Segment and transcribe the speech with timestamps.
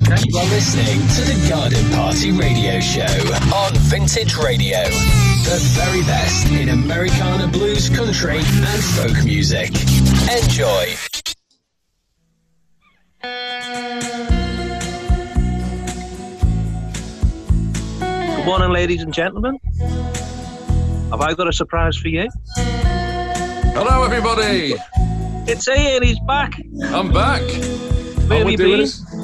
[0.00, 3.02] You are listening to the Garden Party Radio Show
[3.54, 4.82] on Vintage Radio.
[4.84, 9.70] The very best in Americana blues, country, and folk music.
[10.30, 10.94] Enjoy.
[18.00, 19.58] Good morning, ladies and gentlemen.
[21.10, 22.28] Have I got a surprise for you?
[22.56, 24.74] Hello, everybody.
[25.50, 26.02] It's Ian.
[26.02, 26.60] He's back.
[26.84, 27.42] I'm back.
[28.28, 28.48] Where Oh,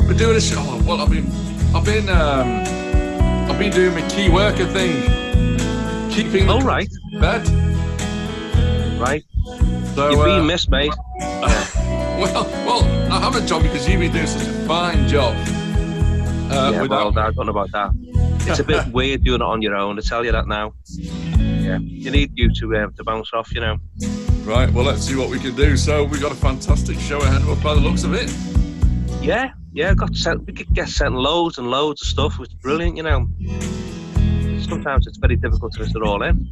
[0.08, 0.16] been?
[0.16, 0.56] Doing a show.
[0.58, 1.26] oh, Well, I've been,
[1.74, 5.02] I've been, um, I've been doing my key worker thing,
[6.10, 6.88] keeping All right.
[7.20, 7.46] bed.
[8.98, 9.24] Right.
[9.94, 10.92] So, You've uh, been missed, mate.
[11.20, 15.34] well, well, I have a job because you've been doing such a fine job.
[16.50, 17.90] Uh, yeah, without, well, I don't know about that.
[18.46, 19.98] It's a bit weird doing it on your own.
[19.98, 20.74] I tell you that now.
[20.88, 23.52] Yeah, you need you to uh, to bounce off.
[23.54, 23.76] You know.
[24.44, 24.70] right.
[24.70, 25.76] Well, let's see what we can do.
[25.76, 28.30] So we've got a fantastic show ahead of us by the looks of it.
[29.24, 29.94] Yeah, yeah.
[29.94, 30.46] Got sent.
[30.46, 32.96] We could get sent loads and loads of stuff, which is brilliant.
[32.96, 33.28] You know.
[34.60, 36.48] Sometimes it's very difficult to fit it all in.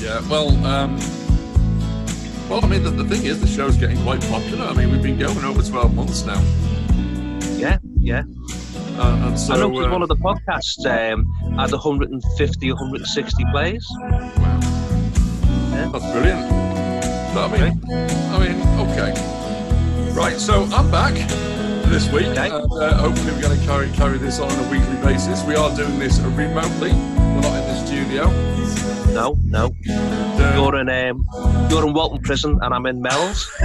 [0.00, 0.20] Yeah.
[0.28, 0.96] Well, um,
[2.48, 4.66] well, I mean, the, the thing is, the show's getting quite popular.
[4.66, 6.40] I mean, we've been going over 12 months now.
[7.56, 8.22] Yeah, yeah.
[8.98, 13.86] Uh, and so, I noticed uh, one of the podcasts um, had 150, 160 plays.
[13.90, 14.60] Wow.
[15.92, 16.50] That's brilliant.
[17.32, 20.12] So, I mean, I mean, okay.
[20.12, 21.14] Right, so I'm back
[21.90, 22.48] this week, Okay.
[22.50, 25.42] and uh, hopefully we're going to carry carry this on on a weekly basis.
[25.44, 26.92] We are doing this remotely.
[26.92, 28.30] We're not in the studio.
[29.12, 29.74] No, no.
[29.90, 31.26] Uh, You're in um,
[31.70, 33.50] you're in Walton Prison, and I'm in Mel's.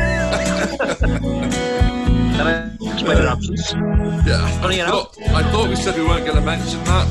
[2.35, 3.73] Can I explain your absence?
[3.73, 7.07] yeah, funny I thought, I thought we said we weren't going to mention that.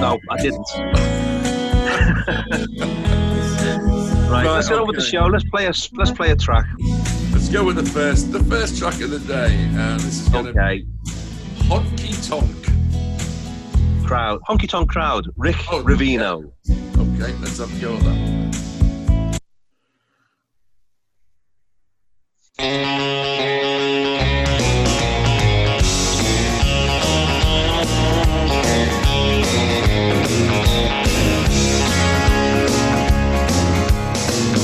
[0.00, 0.68] No, I didn't.
[4.30, 5.26] right, let's get over the show.
[5.26, 6.66] Let's play a let's play a track.
[7.54, 10.46] Let's go with the first the first track of the day, and this is going
[10.46, 10.84] to Okay,
[11.68, 14.04] Honky Tonk.
[14.04, 15.28] crowd, honky tonk crowd.
[15.36, 16.52] Rick Oh, Revino.
[16.68, 18.34] Okay, let's have a go at that.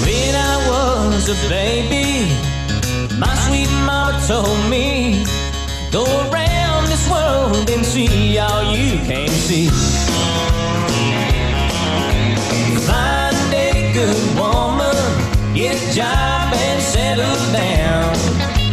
[0.03, 2.00] When I was a baby, my sweet mama
[4.30, 5.24] told me,
[5.91, 9.66] Go around this world and see all you can see.
[12.86, 14.94] Find a good woman,
[15.52, 18.14] get a job and settle down.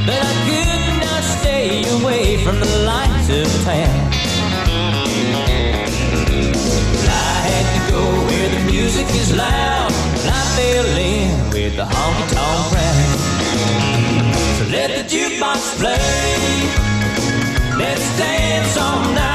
[0.05, 3.97] But I could not stay away from the lights of town.
[7.09, 9.91] I had to go where the music is loud.
[10.21, 12.76] And I fell in with the honky tonk
[14.87, 15.97] let the jukebox play.
[17.77, 19.26] Let's dance all night.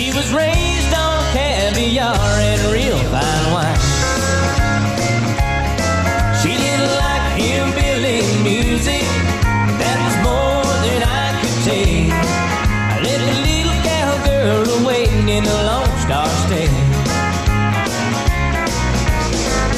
[0.00, 3.80] She was raised on caviar and real fine wine.
[6.40, 9.04] She didn't like hillbilly music.
[9.76, 12.08] That was more than I could take.
[12.08, 16.72] I let the little cowgirl waiting in the Lone Star State.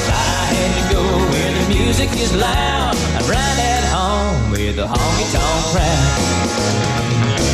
[0.07, 2.95] I had to go where the music is loud.
[3.19, 6.15] I'm right at home with the honky tonk crowd.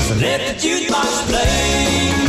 [0.05, 2.28] So let the jukebox play.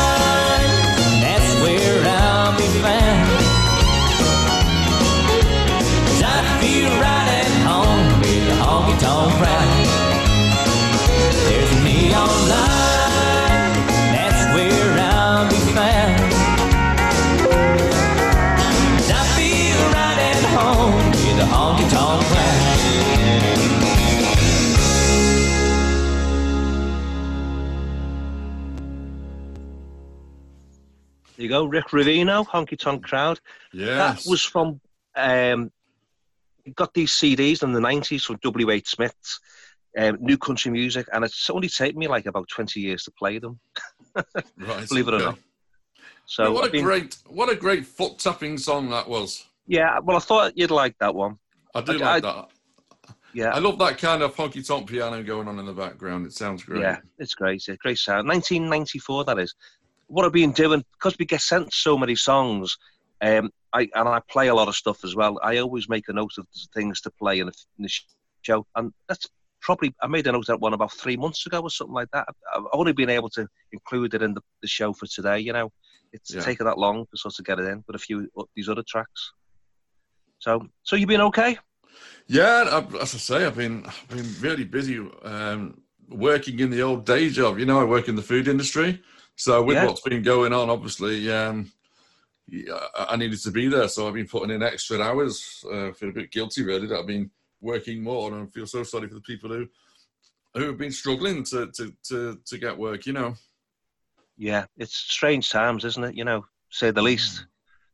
[31.65, 33.39] Rick Revino, Honky Tonk Crowd.
[33.73, 34.23] Yes.
[34.25, 34.79] That was from.
[35.15, 35.71] Um,
[36.75, 38.69] got these CDs in the nineties from W.
[38.69, 38.89] H.
[38.89, 39.39] Smith's
[39.97, 43.39] um, New Country Music, and it's only taken me like about twenty years to play
[43.39, 43.59] them.
[44.57, 44.87] right.
[44.87, 45.39] believe it or not.
[46.25, 49.45] So what a been- great, what a great foot tapping song that was.
[49.67, 51.37] yeah, well, I thought you'd like that one.
[51.75, 52.49] I do Okay, like I- that.
[53.33, 56.25] Yeah, I love that kind of honky tonk piano going on in the background.
[56.25, 56.81] It sounds great.
[56.81, 57.55] Yeah, it's great.
[57.55, 58.27] It's a great sound.
[58.27, 59.55] 1994, that is.
[60.11, 62.77] What I've been doing, because we get sent so many songs,
[63.21, 65.39] um, I and I play a lot of stuff as well.
[65.41, 67.89] I always make a note of things to play in the, in the
[68.41, 69.25] show, and that's
[69.61, 72.09] probably I made a note of that one about three months ago or something like
[72.11, 72.27] that.
[72.53, 75.39] I've only been able to include it in the, the show for today.
[75.39, 75.71] You know,
[76.11, 76.41] it's Yeah.
[76.43, 79.31] taken that long to sort of get it in with a few these other tracks.
[80.39, 81.57] So, so you've been okay?
[82.27, 87.05] Yeah, as I say, I've been I've been really busy um, working in the old
[87.05, 87.59] day job.
[87.59, 89.01] You know, I work in the food industry,
[89.41, 89.85] so with Yeah.
[89.87, 91.71] what's been going on, obviously, um,
[93.11, 93.87] I needed to be there.
[93.87, 95.63] So I've been putting in extra hours.
[95.71, 98.83] Uh, feel a bit guilty, really, that I've been working more, and I feel so
[98.83, 99.67] sorry for the people who
[100.53, 103.07] who have been struggling to to to, to get work.
[103.07, 103.33] You know,
[104.37, 106.15] Yeah, it's strange times, isn't it?
[106.15, 107.45] You know, say the least.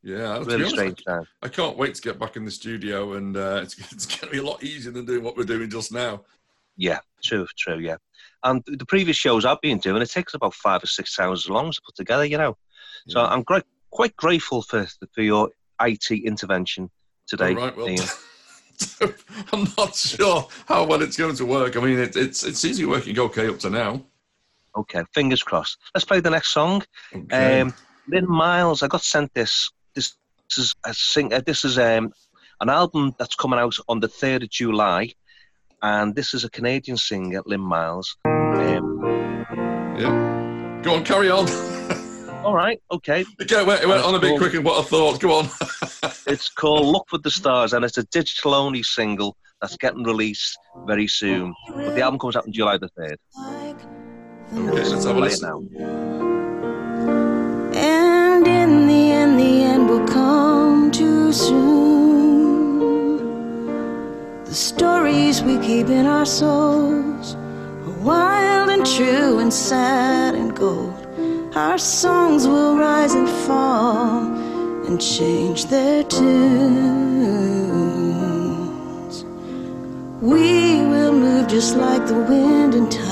[0.03, 1.27] yeah, Really honest, strange times.
[1.41, 4.31] I can't wait to get back in the studio, and uh, it's, it's going to
[4.31, 6.25] be a lot easier than doing what we're doing just now.
[6.75, 7.97] Yeah, true, true, yeah.
[8.43, 11.49] And the previous shows I've been doing, it takes about five or six hours as
[11.49, 12.55] long as to put together, you know.
[13.07, 15.49] So I'm great, quite grateful for for your
[15.81, 16.89] IT intervention
[17.27, 17.55] today.
[17.55, 18.05] All right, well, Ian.
[19.53, 21.75] I'm not sure how well it's going to work.
[21.77, 24.03] I mean, it, it's it seems to be working okay up to now.
[24.75, 25.77] Okay, fingers crossed.
[25.95, 26.83] Let's play the next song.
[27.13, 27.61] Okay.
[27.61, 27.73] Um,
[28.07, 29.71] Lynn Miles, I got sent this.
[29.95, 30.13] This,
[30.49, 31.33] this is a sing.
[31.33, 32.13] Uh, this is um,
[32.61, 35.11] an album that's coming out on the third of July,
[35.81, 38.15] and this is a Canadian singer, Lynn Miles.
[38.25, 39.45] Um,
[39.97, 40.79] yeah.
[40.83, 41.47] Go on, carry on.
[42.43, 43.25] all right, okay.
[43.41, 44.37] okay, wait, it went on a bit Cool.
[44.37, 45.19] quicker than what I thought.
[45.19, 45.49] Go on.
[46.27, 50.57] It's called Look for the Stars, and it's a digital only single that's getting released
[50.85, 51.53] very soon.
[51.69, 53.15] But the album comes out on July the 3rd.
[54.53, 55.47] okay, let's have a listen.
[55.47, 55.57] now.
[57.73, 61.76] And in the end, the end will come too soon.
[64.47, 71.05] The stories we keep in our souls are wild and true and sad and gold.
[71.53, 74.23] Our songs will rise and fall
[74.87, 76.25] and change their tunes.
[80.21, 83.03] We will move just like the wind and tide.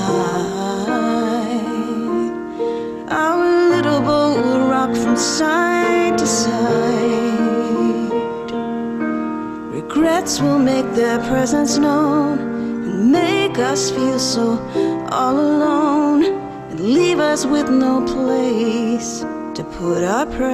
[3.10, 7.25] Our little boat will rock from side to side.
[9.96, 14.58] Regrets will make their presence known and make us feel so
[15.10, 16.22] all alone
[16.70, 19.20] and leave us with no place
[19.54, 20.52] to put our pride.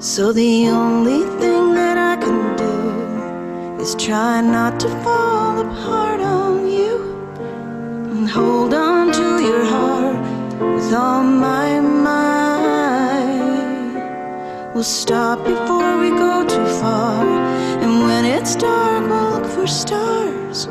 [0.00, 6.66] So the only thing that I can do is try not to fall apart on
[6.68, 6.96] you
[8.10, 10.16] and hold on to your heart
[10.74, 12.07] with all my might.
[14.78, 17.24] We'll stop before we go too far,
[17.82, 20.68] and when it's dark, we'll look for stars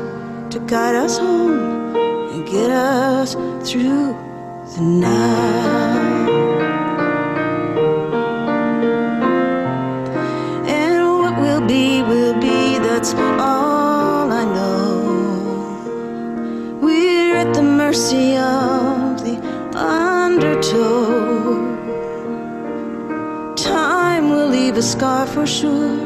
[0.48, 1.94] to guide us home
[2.32, 3.34] and get us
[3.68, 4.16] through
[4.74, 6.30] the night.
[10.66, 15.00] And what will be, will be, that's all I know.
[16.80, 18.67] We're at the mercy of
[24.78, 25.98] a scar for sure.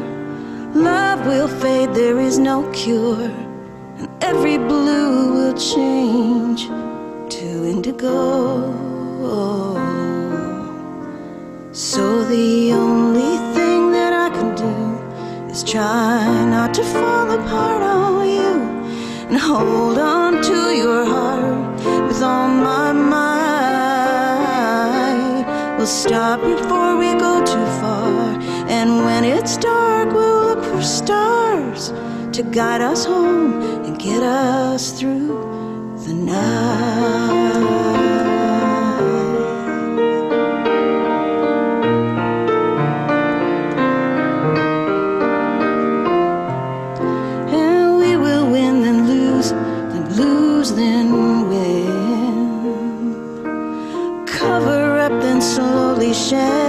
[0.73, 3.29] Love will fade, there is no cure.
[3.99, 6.61] And every blue will change
[7.35, 8.73] to indigo.
[11.71, 14.73] So the only thing that I can do
[15.51, 18.53] is try not to fall apart on you
[19.29, 23.43] and hold on to your heart with all my might.
[25.77, 27.32] We'll stop before we go
[29.43, 31.89] it's dark, we'll look for stars
[32.31, 37.33] to guide us home and get us through the night.
[56.35, 56.62] And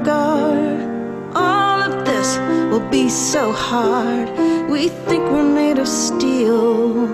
[0.00, 0.80] guard.
[1.34, 2.38] All of this
[2.70, 4.28] will be so hard.
[4.68, 7.06] We think we're made of steel,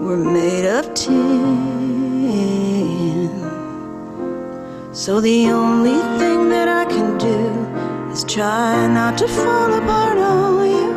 [0.00, 1.80] we're made of tin.
[4.92, 10.68] So the only thing that I can do is try not to fall apart on
[10.68, 10.92] you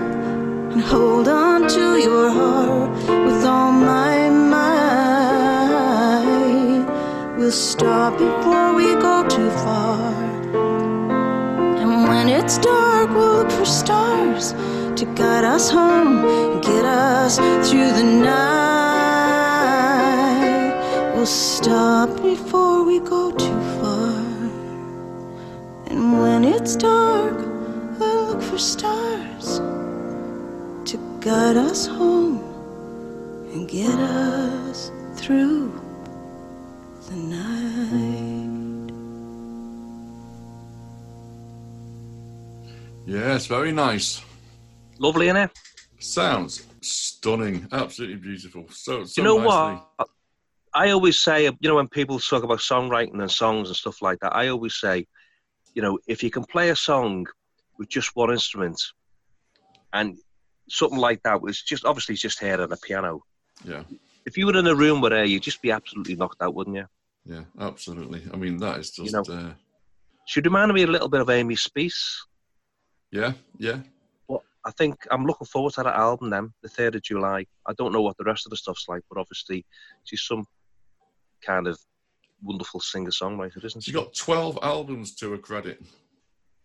[0.73, 2.89] and hold on to your heart
[3.25, 4.63] with all my might.
[7.37, 10.32] We'll stop before we go too far.
[12.43, 18.03] It's dark, we'll look for stars to guide us home and get us through the
[18.03, 18.33] night.
[21.15, 24.25] We'll stop before we go too far.
[25.87, 27.37] And when it's dark,
[27.97, 29.61] we'll look for stars
[30.89, 32.41] to guide us home
[33.53, 35.71] and get us through
[37.07, 38.32] the night.
[43.05, 44.21] Yes, very nice.
[44.99, 45.49] Lovely, innit?
[45.99, 47.67] Sounds stunning.
[47.71, 48.65] Absolutely beautiful.
[48.69, 49.81] So, so you know nicely.
[49.97, 50.09] what?
[50.73, 54.19] I always say, you know, when people talk about songwriting and songs and stuff like
[54.21, 55.05] that, I always say,
[55.75, 57.27] you know, if you can play a song
[57.77, 58.81] with just one instrument
[59.93, 60.17] and
[60.69, 63.21] something like that was just obviously just hair on a piano.
[63.63, 63.83] Yeah,
[64.25, 66.75] If you were in a room with her, you'd just be absolutely knocked out, wouldn't
[66.75, 66.85] you?
[67.25, 68.23] yeah, absolutely.
[68.33, 69.05] I mean, that is just.
[69.05, 69.53] You know- uh,
[70.25, 72.25] She reminded me a little bit of Amy Speace.
[73.13, 73.77] Yeah, yeah.
[74.27, 77.45] But I think I'm looking forward to that album then, the 3rd of July.
[77.67, 79.65] I don't know what the rest of the stuff's like, but obviously
[80.03, 80.45] she's some
[81.45, 81.77] kind of
[82.41, 83.91] wonderful singer songwriter, isn't she?
[83.91, 85.79] She's got 12 albums to her credit.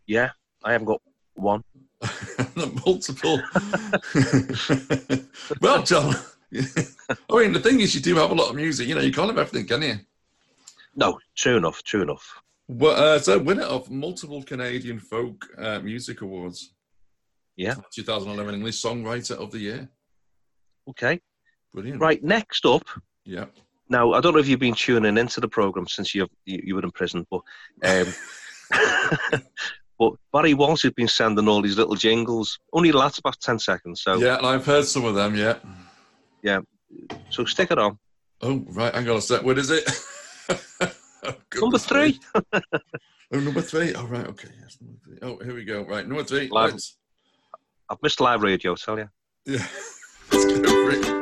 [0.07, 0.31] Yeah,
[0.65, 1.03] I haven't got
[1.35, 1.63] one.
[2.87, 3.43] Multiple.
[5.61, 6.15] well, John.
[6.55, 8.89] I mean, the thing is, you do have a lot of music.
[8.89, 9.99] You know, you can't have everything, can you?
[10.97, 12.41] No, true enough, true enough.
[12.69, 16.75] Well, uh, so winner of multiple Canadian Folk uh, Music Awards.
[17.57, 17.75] Yeah.
[17.95, 19.89] 2011 English Songwriter of the Year.
[20.89, 21.21] Okay.
[21.73, 22.01] Brilliant.
[22.01, 22.85] Right, next up.
[23.25, 23.47] Yeah.
[23.89, 26.75] Now, I don't know if you've been tuning into the program since you've, you you
[26.75, 27.41] were in prison, but
[27.85, 28.15] um,
[29.99, 32.59] but Barry Walsh has been sending all these little jingles.
[32.75, 35.35] Only lasts about ten seconds, so Yeah, and I've heard some of them.
[35.35, 35.57] Yeah.
[36.43, 36.61] Yeah.
[37.31, 37.99] so stick it on.
[38.43, 38.95] Oh, right.
[38.95, 39.43] Hang on a sec.
[39.43, 39.89] What is it?
[41.23, 42.21] Oh, Number goodness three.
[43.31, 43.93] Oh, number three.
[43.95, 44.27] Oh, right.
[44.27, 44.49] Okay.
[44.63, 45.19] Yes, number three.
[45.21, 45.83] Oh, here we go.
[45.85, 46.07] Right.
[46.09, 46.49] Number three.
[46.49, 46.73] Live.
[46.73, 46.97] Let's,
[47.91, 49.11] I've missed live radio, tell you.
[49.45, 49.67] yeah.
[50.33, 51.19] Let's go for it.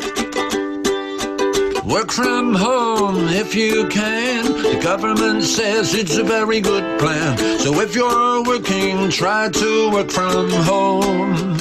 [1.84, 4.44] Work from home if you can.
[4.44, 7.36] The government says it's a very good plan.
[7.58, 11.56] So if you're working, try to work from home.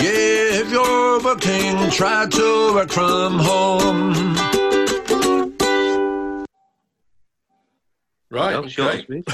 [0.00, 4.34] Yeah, if you're working, try to work from home.
[8.34, 8.54] Right.
[8.56, 9.04] And Okay.
[9.06, 9.24] sweet.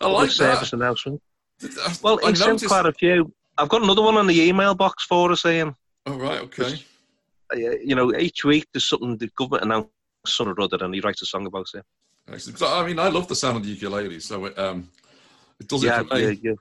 [0.00, 0.76] I like service that.
[0.76, 1.20] announcement.
[2.02, 3.32] Well, I he sent noticed- quite a few.
[3.58, 5.74] I've got another one on the email box for us, Ian.
[6.06, 6.40] Oh, right.
[6.42, 6.84] Okay.
[7.52, 9.90] Uh, You know, each week there's something the government announced
[10.26, 11.84] something or other, and he writes a song about it.
[12.32, 12.58] Excellent.
[12.58, 14.88] So, I mean, I love the sound of the ukulele, so it, um,
[15.60, 16.22] it does Yeah, it for me.
[16.22, 16.58] yeah, you,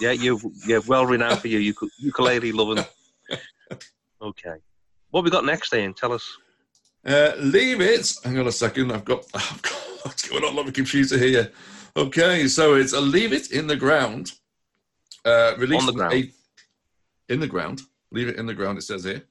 [0.00, 2.84] yeah, you've yeah, well renowned for your uku- ukulele loving.
[4.20, 4.54] Okay,
[5.10, 5.94] what we got next, Ian?
[5.94, 6.26] Tell us.
[7.06, 8.12] Uh, leave it.
[8.24, 8.90] Hang on a second.
[8.90, 11.52] I've got, I've got what's going on on my computer here.
[11.96, 14.32] Okay, so it's a leave it in the ground.
[15.24, 16.14] Uh, released On the ground.
[16.14, 16.34] eight-
[17.28, 17.82] in the ground.
[18.10, 18.78] Leave it in the ground.
[18.78, 19.22] It says here.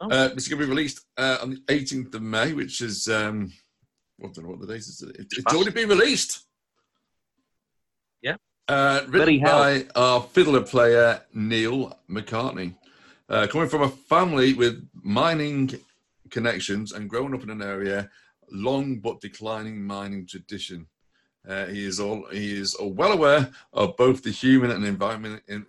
[0.00, 0.10] Oh.
[0.10, 3.52] Uh, it's going to be released uh, on the 18th of May, which is um,
[4.22, 5.02] I don't know what the date is.
[5.02, 6.44] It, it's already been released.
[8.22, 8.36] Yeah.
[8.68, 12.74] Uh, written by our fiddler player Neil McCartney.
[13.28, 15.78] Uh, coming from a family with mining
[16.30, 18.10] connections and growing up in an area
[18.50, 20.86] long but declining mining tradition.
[21.48, 25.64] Uh, he is all he is well aware of both the human and environment in,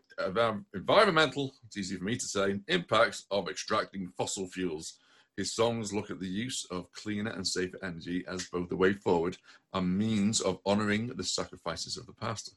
[0.74, 1.53] environmental.
[1.65, 4.98] It's easy for me to say impacts of extracting fossil fuels.
[5.36, 8.93] His songs look at the use of cleaner and safer energy as both the way
[8.93, 9.38] forward
[9.74, 12.55] and means of honouring the sacrifices of the past.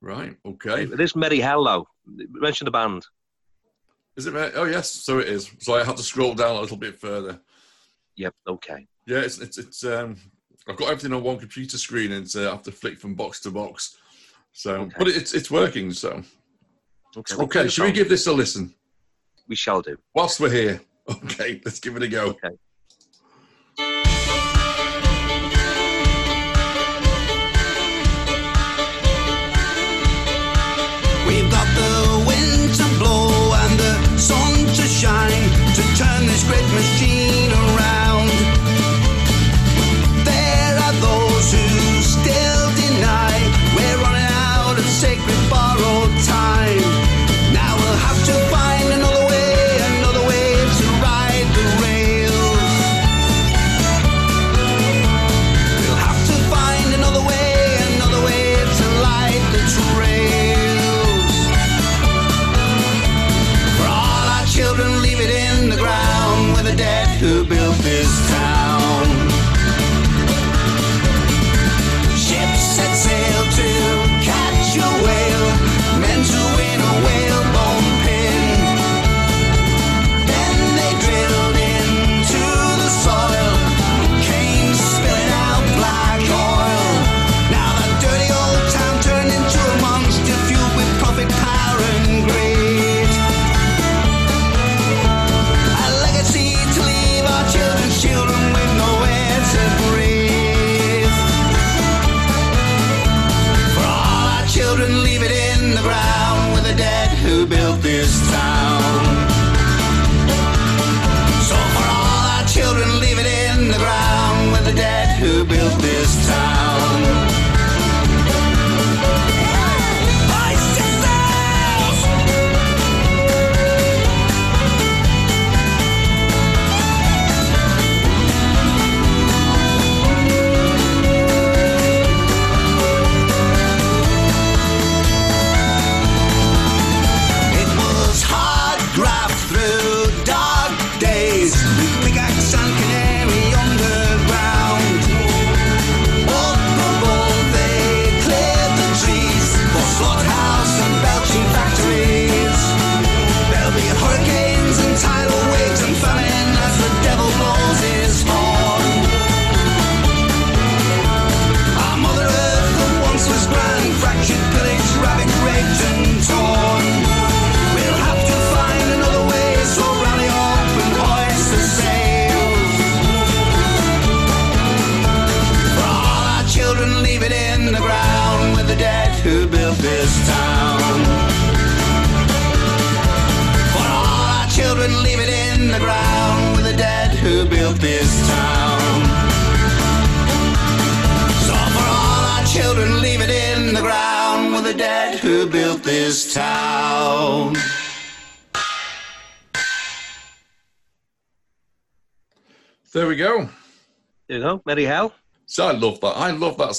[0.00, 0.34] Right.
[0.46, 0.84] Okay.
[0.84, 1.86] It is Merry Hello.
[2.06, 3.06] Mention the band.
[4.16, 4.34] Is it?
[4.56, 4.90] Oh yes.
[4.90, 5.50] So it is.
[5.60, 7.40] So I had to scroll down a little bit further.
[8.16, 8.34] Yep.
[8.48, 8.86] Okay.
[9.06, 10.16] Yeah, it's it's, it's um
[10.68, 13.40] I've got everything on one computer screen and uh, I have to flick from box
[13.40, 13.96] to box.
[14.52, 14.94] So, Okay.
[14.98, 15.92] but it's it's working.
[15.92, 16.22] So,
[17.16, 17.34] Okay.
[17.34, 18.74] we'll okay, play should we give this a listen
[19.48, 19.96] We shall do.
[20.14, 20.80] whilst we're here?
[21.10, 22.26] Okay, let's give it a go.
[22.26, 22.56] Okay.
[31.26, 35.44] We've got the wind to blow and the sun to shine
[35.76, 37.11] to turn this great machine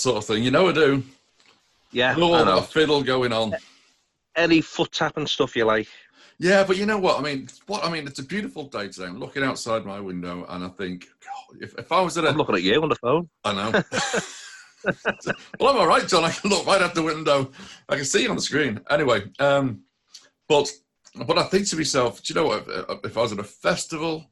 [0.04, 0.44] sort of thing.
[0.44, 1.04] You know I do.
[1.92, 2.60] Yeah, all I know.
[2.60, 3.56] that fiddle going on.
[4.36, 5.88] Any foot tapping stuff you like.
[6.40, 7.20] Yeah, but you know what?
[7.20, 9.06] I mean, what I mean, it's a beautiful day today.
[9.06, 12.36] I'm looking outside my window and I think, God, if, if I was at I'm
[12.36, 13.30] looking at you on the phone.
[13.44, 13.72] I know.
[15.60, 16.24] well, I'm all right, John.
[16.24, 17.52] I can look right out the window.
[17.88, 18.82] I can see you on the screen.
[18.90, 19.84] Anyway, um,
[20.50, 20.70] but
[21.28, 22.66] but I think to myself, do you know what?
[22.68, 24.26] If, if I was at a festival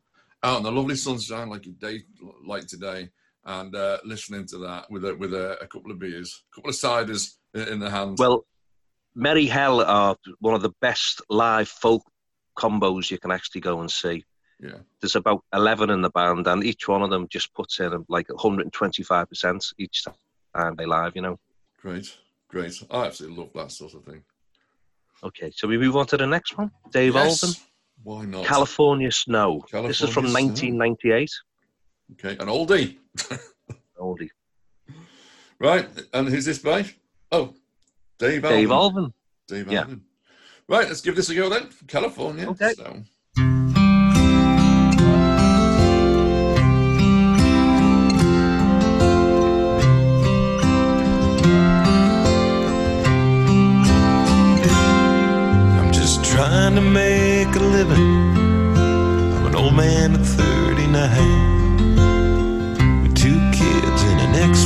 [0.43, 2.01] out in the lovely sunshine, like a day
[2.45, 3.10] like today,
[3.45, 6.69] and uh, listening to that with a, with a, a couple of beers, a couple
[6.69, 8.17] of ciders in, the hand.
[8.19, 8.45] Well,
[9.15, 12.04] Merry Hell are one of the best live folk
[12.58, 14.23] combos you can actually go and see.
[14.60, 18.06] yeah, There's about 11 in the band, and each one of them just puts in
[18.10, 20.04] like 125% each
[20.56, 21.39] time they live, you know.
[21.82, 22.15] great,
[22.47, 22.82] great.
[22.91, 24.23] I absolutely love that sort of thing.
[25.23, 26.71] Okay, so we move on to the next one.
[26.91, 27.43] Dave Yes.
[27.43, 27.56] Alden,
[28.04, 28.45] Why not?
[28.45, 29.63] California Snow.
[29.71, 30.39] this is from Snow.
[30.41, 31.30] 1998.
[32.13, 32.97] Okay, an oldie.
[34.00, 34.30] Oldie.
[35.60, 36.86] Right, and who's this by?
[37.32, 37.54] Oh,
[38.17, 38.60] Dave Alvin.
[38.60, 39.13] Dave Alden.
[39.47, 39.86] Dave Yeah.
[40.67, 41.67] Right, let's give this a go then.
[41.67, 42.47] From California.
[42.50, 42.74] Okay.
[42.74, 43.04] So.
[55.78, 58.38] I'm just trying to make a living.
[58.78, 61.61] I'm an old man at 39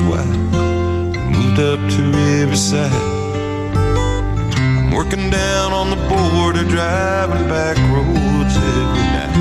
[0.06, 0.36] ex-wife.
[1.30, 2.92] Moved up to Riverside.
[4.58, 9.34] I'm working down on the border, driving back roads every night.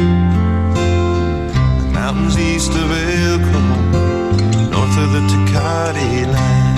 [1.81, 6.75] The mountains east of El Cajon, north of the Tecate line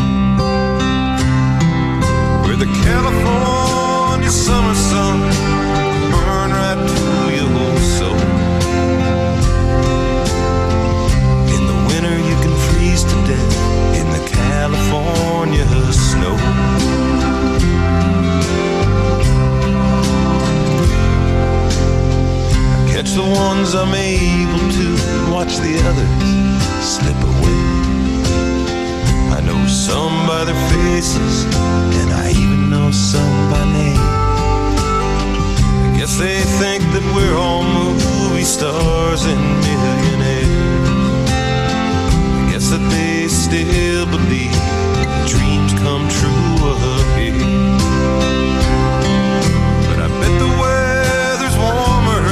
[2.45, 5.46] where the California summer sun
[14.67, 16.35] California snow.
[22.75, 26.11] I catch the ones I'm able to and watch the others
[26.83, 27.63] slip away.
[29.37, 31.45] I know some by their faces,
[32.01, 34.03] and I even know some by name.
[35.87, 40.66] I guess they think that we're all movie stars and millionaires.
[42.67, 44.51] Guess that they still believe
[45.29, 47.39] dreams come true up here.
[49.87, 52.25] But I bet the weather's warmer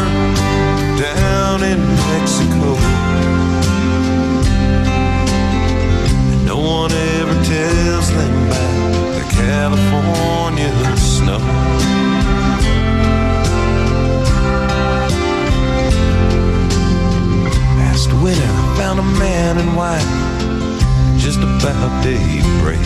[0.98, 1.78] down in
[2.10, 2.74] Mexico.
[6.32, 11.63] And no one ever tells them about the California snow.
[18.24, 20.00] winter, I found a man in white
[21.18, 22.80] just about daybreak.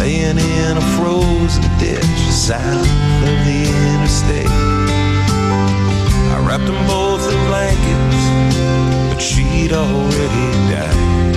[0.00, 2.88] Laying in a frozen ditch south
[3.28, 3.60] of the
[3.92, 4.48] interstate.
[6.32, 8.22] I wrapped them both in blankets,
[9.12, 11.34] but she'd already died.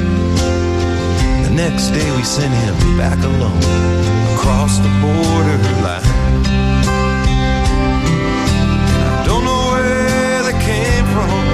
[1.44, 3.64] The next day we sent him back alone
[4.36, 6.08] across the border line.
[9.08, 11.49] I don't know where they came from.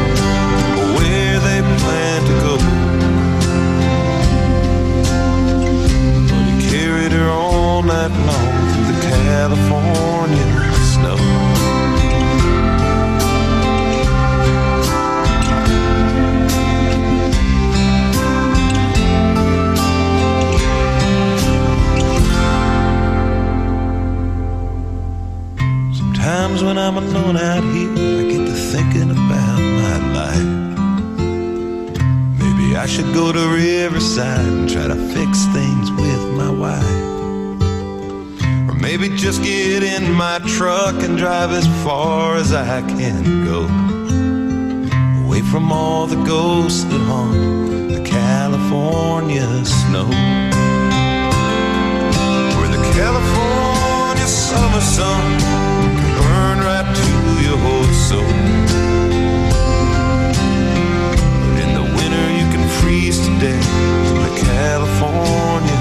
[8.09, 9.01] Borderline.
[9.01, 11.17] California snow.
[25.93, 30.51] Sometimes when I'm alone out here, I get to thinking about my life.
[32.39, 36.94] Maybe I should go to Riverside and try to fix things with my wife.
[38.97, 43.63] Maybe just get in my truck and drive as far as I can go.
[45.25, 50.07] Away from all the ghosts that haunt the California snow.
[52.55, 55.39] Where the California summer sun
[55.99, 57.11] can burn right to
[57.43, 58.35] your whole soul.
[61.43, 63.67] But in the winter you can freeze to death
[64.07, 65.74] from the California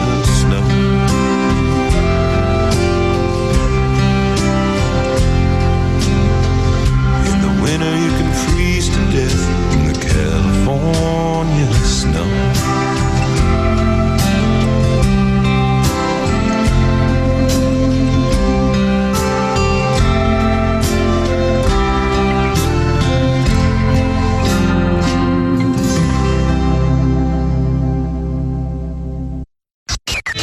[10.74, 12.24] California snow.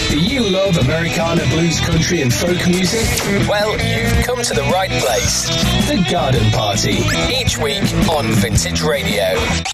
[0.09, 3.05] Do you love Americana blues country and folk music?
[3.49, 5.49] Well, you've come to the right place.
[5.89, 6.99] The Garden Party.
[7.33, 9.70] Each week on Vintage Radio.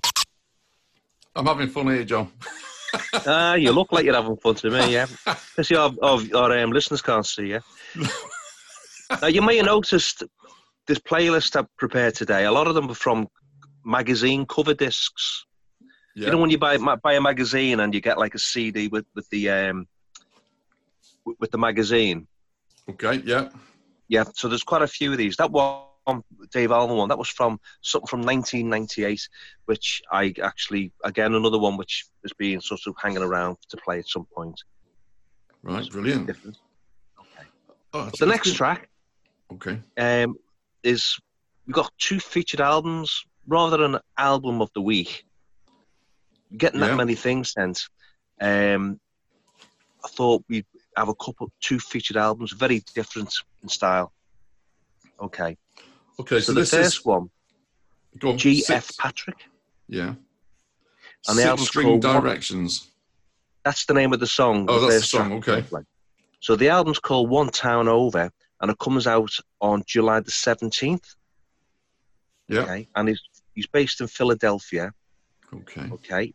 [1.37, 2.31] I'm having fun here, John.
[3.13, 5.07] Ah, you look like you're having fun to me, yeah.
[5.25, 7.59] Because your, of, our um, listeners can't see you.
[9.21, 10.23] now, you may have noticed
[10.87, 13.27] this playlist I've prepared today, a lot of them are from
[13.83, 15.45] magazine cover discs.
[16.15, 16.27] Yeah.
[16.27, 19.05] You know when you buy buy a magazine and you get like a CD with
[19.13, 19.87] with the um
[21.25, 22.27] with, with the magazine.
[22.89, 23.49] Okay, yeah.
[24.07, 25.35] Yeah, so there's quite a few of these.
[25.35, 25.81] That one,
[26.51, 29.27] Dave Allen one, that was from something from 1998,
[29.65, 33.99] which I actually again another one which has been sort of hanging around to play
[33.99, 34.61] at some point.
[35.63, 36.27] Right, brilliant.
[36.27, 36.57] Different.
[37.93, 38.89] Oh, the next track
[39.51, 39.79] Okay.
[39.97, 40.35] um,
[40.83, 41.17] is
[41.65, 45.25] we've got two featured albums rather than an album of the week.
[46.55, 46.95] Getting that Yeah.
[46.95, 47.81] many things sent,
[48.39, 48.99] um,
[50.03, 50.65] I thought we'd
[50.95, 54.13] have a couple, two featured albums, very different in style.
[55.19, 55.57] Okay,
[56.19, 57.29] Okay, so, so, the first is one,
[58.23, 58.85] on, G.F.
[58.85, 59.37] six- Patrick,
[59.87, 60.15] Yeah.
[61.27, 62.87] And the Six album's string called One- directions.
[63.63, 64.65] that's the name of the song.
[64.69, 65.63] Oh, that's the song, okay.
[66.39, 71.15] So the album's called One Town Over, and it comes out on July the 17th.
[72.47, 72.61] Yeah.
[72.61, 73.21] Okay, and he's,
[73.53, 74.91] he's based in Philadelphia.
[75.53, 75.89] Okay.
[75.91, 76.33] Okay.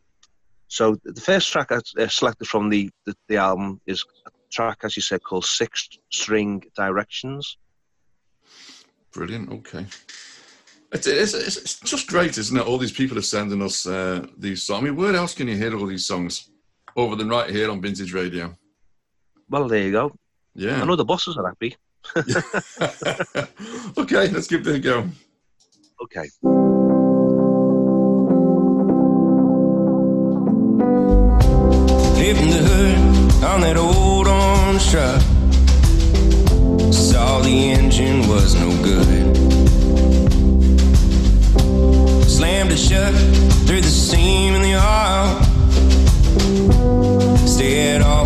[0.68, 4.78] So the first track I uh, selected from the, the, the album is a track,
[4.84, 7.56] as you said, called Six String Directions.
[9.12, 9.50] Brilliant.
[9.52, 9.86] Okay.
[10.92, 12.66] It's, it's, it's, it's just great, isn't it?
[12.66, 14.82] All these people are sending us uh, these songs.
[14.82, 16.50] I mean, where else can you hear all these songs
[16.96, 18.54] other than right here on Vintage Radio?
[19.48, 20.12] Well, there you go.
[20.54, 20.82] Yeah.
[20.82, 21.76] I know the bosses are happy.
[23.98, 25.08] okay, let's give it a go.
[26.02, 26.28] Okay.
[32.18, 35.41] Lived the hood on that old orange truck.
[37.32, 39.36] Saw the engine was no good.
[42.28, 43.14] Slammed it shut
[43.66, 45.40] through the seam in the oil.
[47.46, 48.21] Stared off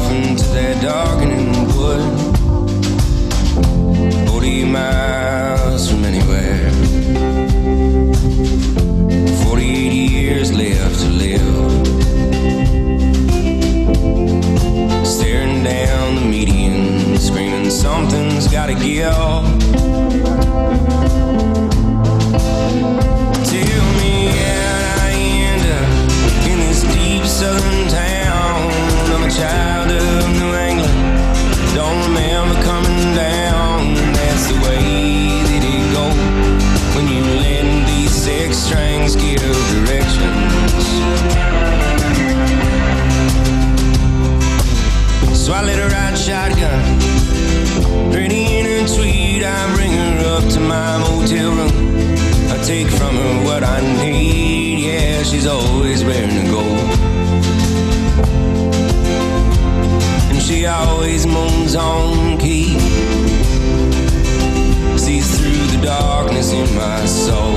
[18.66, 19.06] gotta give.
[23.46, 25.88] Tell me how I end up
[26.50, 28.72] in this deep southern town.
[29.14, 30.98] I'm a child of New England,
[31.76, 33.94] don't remember coming down.
[34.14, 34.82] That's the way
[35.46, 36.10] that it go
[36.96, 39.38] when you let these six strings give
[39.76, 40.86] directions.
[45.38, 46.95] So I let her ride shotgun.
[49.46, 51.96] I bring her up to my motel room.
[52.50, 54.84] I take from her what I need.
[54.86, 56.90] Yeah, she's always wearing a gold.
[60.30, 62.78] And she always moans on key.
[64.98, 67.56] Sees through the darkness in my soul.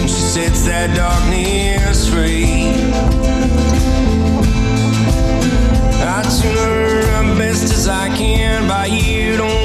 [0.00, 2.68] And she sets that darkness free.
[6.06, 9.36] I tune her up best as I can by you.
[9.36, 9.63] Don't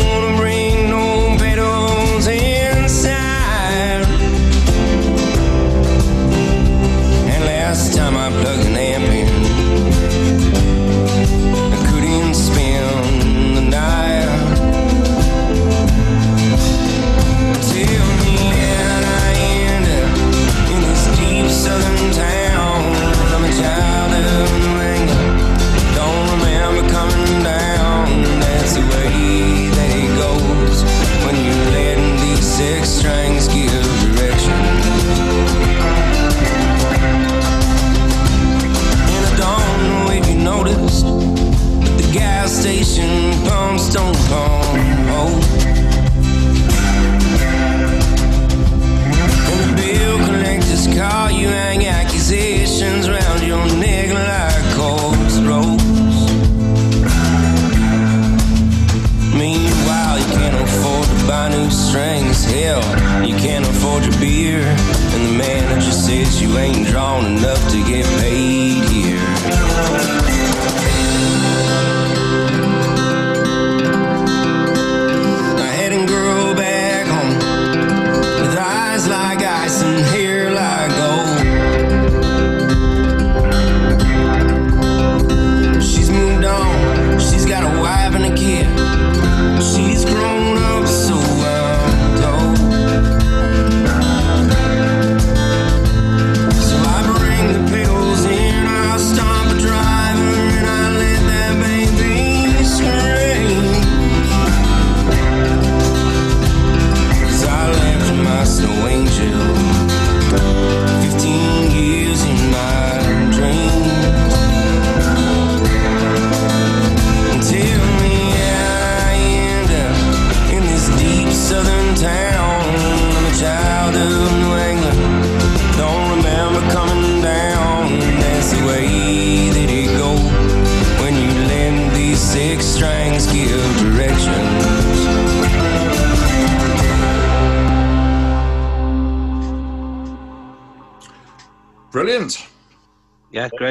[66.50, 68.59] you ain't drawn enough to get paid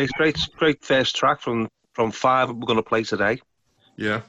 [0.06, 3.40] great, great, great first track from from five we're going to play today.
[3.96, 4.20] Yeah.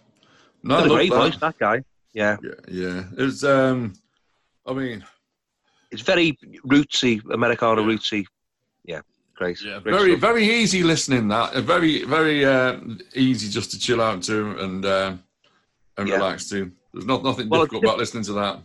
[0.63, 1.15] No, I Got a love great that.
[1.17, 1.83] voice, that guy.
[2.13, 3.03] Yeah, Yeah, yeah.
[3.17, 3.93] It's um,
[4.65, 5.05] I mean,
[5.91, 8.25] it's very rootsy, Americana rootsy.
[8.83, 9.01] Yeah,
[9.35, 9.61] great.
[9.63, 10.21] yeah, great very, stuff.
[10.21, 11.27] very easy listening.
[11.27, 12.79] That very, very uh,
[13.13, 15.13] easy just to chill out to and uh,
[15.97, 16.15] and Yeah.
[16.15, 16.71] relax to.
[16.93, 18.61] There's not nothing Well, difficult it's- about listening to that.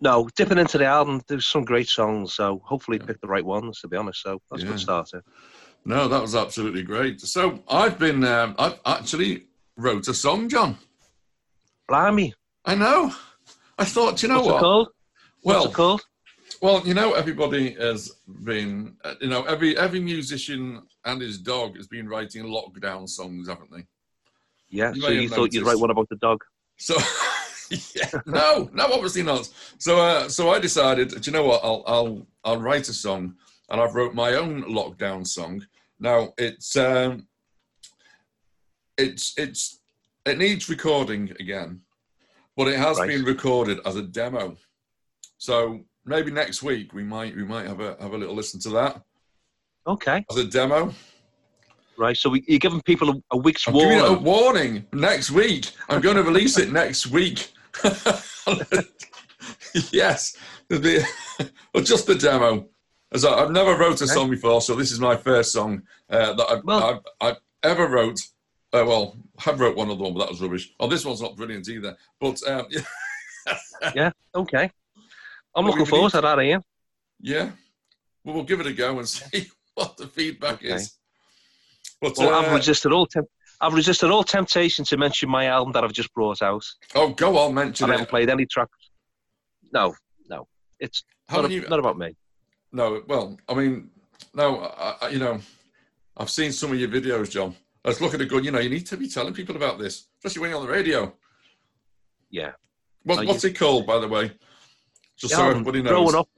[0.00, 2.32] No, dipping into the album, there's some great songs.
[2.34, 3.80] So hopefully, pick the right ones.
[3.80, 5.24] To be honest, so that's a good starter.
[5.88, 7.18] No, that was absolutely great.
[7.22, 10.76] So I've been, um, I've actually wrote a song, John.
[11.88, 12.34] Blimey,
[12.66, 13.10] I know.
[13.78, 14.56] I thought, you know what's what?
[14.56, 14.88] it called?
[15.42, 16.02] Well, What's it called?
[16.60, 18.12] Well, you know, everybody has
[18.44, 23.48] been, uh, you know, every every musician and his dog has been writing lockdown songs,
[23.48, 23.86] haven't they?
[24.68, 24.92] Yeah.
[24.92, 26.44] you so you thought you'd write one about the dog?
[26.76, 26.96] So,
[27.94, 29.48] yeah, no, no, obviously not.
[29.78, 31.64] So, uh, so I decided, do you know what?
[31.64, 33.36] I'll I'll I'll write a song,
[33.70, 35.64] and I've wrote my own lockdown song.
[36.00, 37.26] Now it's um,
[38.96, 39.80] it's it's
[40.24, 41.80] it needs recording again,
[42.56, 43.08] but it has Right.
[43.08, 44.56] been recorded as a demo.
[45.38, 48.70] So maybe next week we might we might have a have a little listen to
[48.70, 49.02] that
[49.86, 50.24] Okay.
[50.30, 50.92] as a demo.
[51.96, 52.16] Right.
[52.16, 54.22] So we, you're giving people a, a week's I'm it a warning.
[54.24, 55.72] warning next week.
[55.88, 57.52] I'm going to release it next week.
[59.92, 60.36] yes,
[60.68, 61.00] be,
[61.74, 62.68] well, just the demo.
[63.12, 66.34] As I, I've never wrote a song before, so this is my first song uh,
[66.34, 68.20] that I've, Well- I've, I've ever wrote.
[68.70, 70.74] Uh, well, I have wrote one other one, but that was rubbish.
[70.78, 71.96] Oh, this one's not brilliant either.
[72.20, 72.66] But um,
[73.94, 74.70] yeah, Okay.
[75.56, 76.62] I'm Well, looking forward to that, Ian.
[77.20, 77.50] yeah.
[78.24, 80.74] Well, we'll give it a go and see what the feedback Okay.
[80.74, 80.98] is.
[82.02, 85.72] But Well, I've uh, resisted all temp- I've resisted all temptation to mention my album
[85.72, 86.62] that I've just brought out.
[86.94, 87.92] oh, go on, mention I it.
[87.92, 88.90] haven't played any tracks.
[89.72, 89.94] No,
[90.28, 90.46] no,
[90.78, 92.14] it's Haven't a- you- not about me.
[92.72, 93.90] No, well, I mean,
[94.34, 95.40] no, I, I, you know,
[96.16, 97.54] I've seen some of your videos, John.
[97.84, 99.78] I was looking at a good, you know, you need to be telling people about
[99.78, 101.14] this, especially when you're on the radio.
[102.30, 102.52] Yeah.
[103.04, 104.32] What, what's it called, by the way?
[105.16, 105.92] Just so everybody knows.
[105.92, 106.28] Growing up,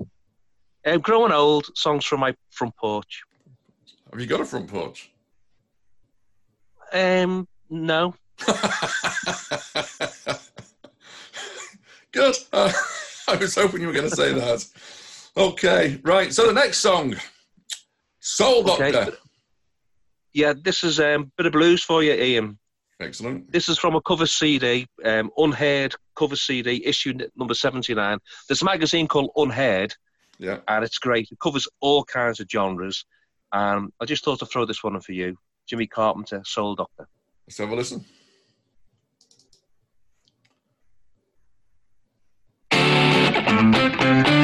[0.86, 3.22] um, growing old, songs from my front porch.
[4.10, 5.10] Have you got a front porch?
[6.92, 8.14] Um, no,
[12.12, 12.36] Good.
[12.52, 12.72] Uh,
[13.28, 14.66] I was hoping you were going to say that.
[15.40, 16.32] Okay, right.
[16.34, 17.16] So the next song,
[18.20, 18.92] Soul Okay.
[18.92, 19.16] Doctor.
[20.34, 22.58] yeah, this is um, bit of blues for you, Ian.
[23.00, 23.50] Excellent.
[23.50, 28.18] This is from a cover CD, um, Unherd cover CD, issue number 79.
[28.48, 29.94] There's a magazine called Unherd,
[30.38, 30.58] Yeah.
[30.68, 31.28] and it's great.
[31.32, 33.06] It covers all kinds of genres.
[33.52, 35.38] Um, I just thought to throw this one in for you.
[35.66, 37.08] Jimmy Carpenter, Soul Doctor.
[37.46, 38.04] Let's have a listen.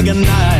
[0.00, 0.57] like a knife.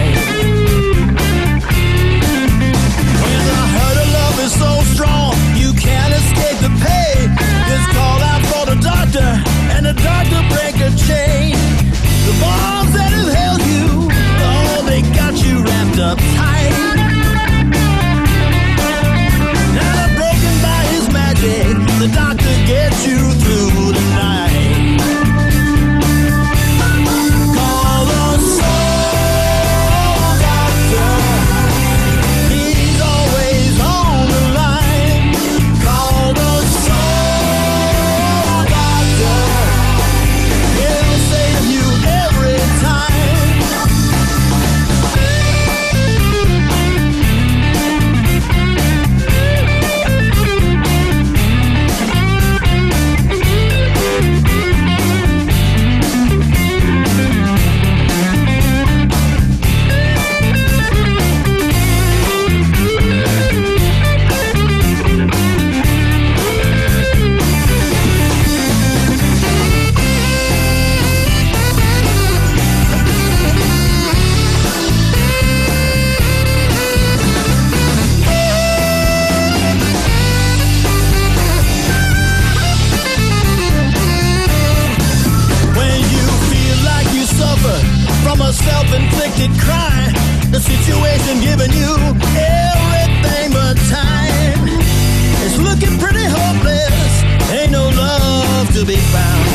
[95.96, 97.22] Pretty hopeless.
[97.50, 99.47] Ain't no love to be found.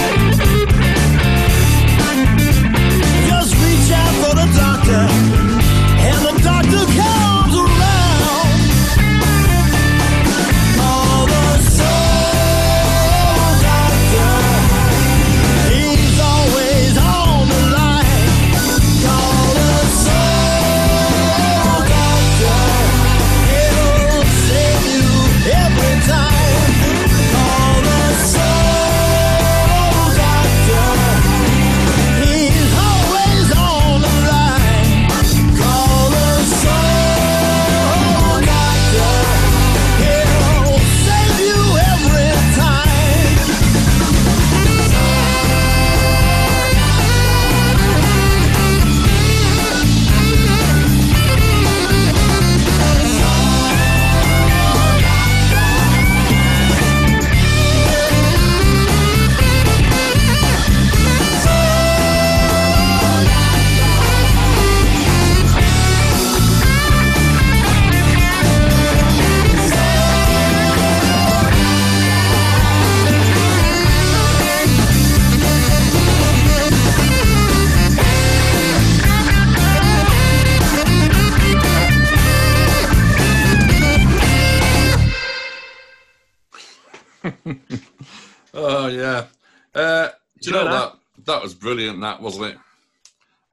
[92.13, 92.57] That wasn't it?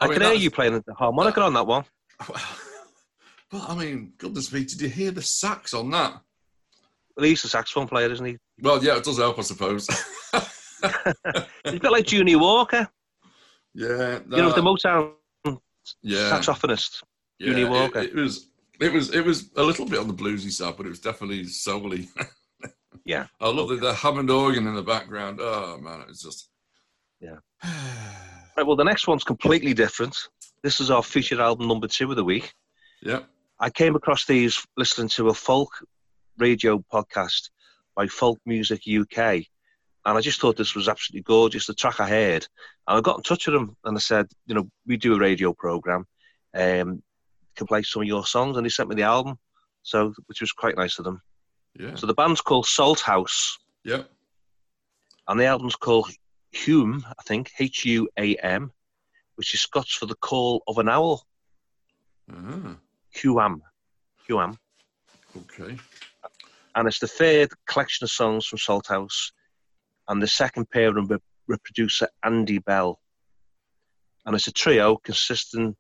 [0.01, 1.85] I, uh, mean, can hear you playing the harmonica on that one.
[3.51, 6.21] But I mean, goodness me, did you hear the sax on that?
[7.17, 8.39] Well, he's a saxophone player, isn't he?
[8.61, 9.89] Well, yeah, it does help, I suppose.
[11.65, 12.89] He's a bit like Junior Walker.
[13.75, 15.15] yeah, you know, the Motown
[16.01, 17.03] yeah, saxophonist.
[17.41, 17.99] yeah, Junior Walker.
[17.99, 18.51] It, was,
[18.81, 21.45] it was, it was a little bit on the bluesy side, but it was definitely
[21.47, 22.09] solely.
[23.07, 23.27] Yeah.
[23.41, 25.39] Oh, I love the, the Hammond organ in the background.
[25.41, 26.51] Oh man, it's just.
[28.57, 30.17] Right, well, the next one's completely different.
[30.63, 32.53] This is our featured album number two of the week.
[33.03, 33.21] Yeah.
[33.59, 35.71] I came across these listening to a folk
[36.39, 37.51] radio podcast
[37.95, 39.47] by Folk Music UK, and
[40.19, 41.67] I just thought this was absolutely gorgeous.
[41.67, 42.47] The track I heard,
[42.89, 45.19] and I got in touch with them and I said, you know, we do a
[45.19, 46.07] radio program,
[46.55, 47.03] um,
[47.57, 49.39] can play some of your songs, and they sent me the album.
[49.83, 51.23] So, which was quite nice of them.
[51.79, 51.95] Yeah.
[51.95, 54.03] So the band's called Salt House, Yeah.
[55.29, 56.11] and the album's called
[56.53, 58.73] Hume, I think, H U A M,
[59.37, 61.25] which is Scots for the call of an owl.
[62.33, 62.77] Ah,
[63.17, 63.61] Huam,
[64.29, 64.57] Huam,
[65.37, 65.77] okay.
[66.77, 69.33] and it's the third collection of songs from Salt House,
[70.09, 73.01] and the second pair with, with producer Andy Bell,
[74.27, 75.75] and it's a trio consisting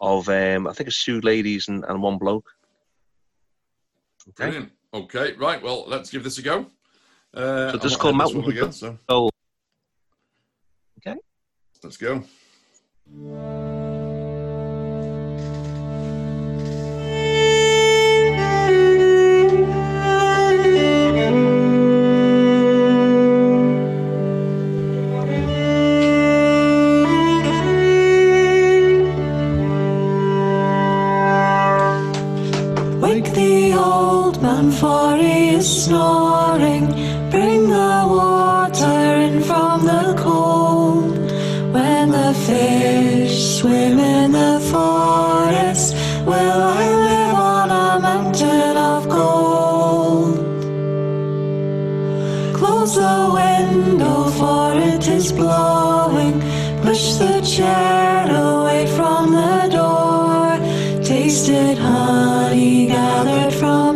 [0.00, 2.48] of um, I think it's two ladies and, and one bloke.
[4.28, 4.44] Okay.
[4.44, 4.72] Brilliant.
[4.94, 5.62] Okay, right.
[5.62, 6.66] Well, let's give this a go.
[7.34, 8.72] Uh, So this is I called might Mountain one again.
[8.72, 9.30] So Oh,
[11.06, 11.18] okay.
[11.82, 12.22] let's go.
[33.00, 36.29] Wake the old man, for he is snoring.
[52.92, 56.40] Close the window, for it is blowing.
[56.82, 60.58] Push the chair away from the door.
[61.04, 63.89] Tasted honey gathered from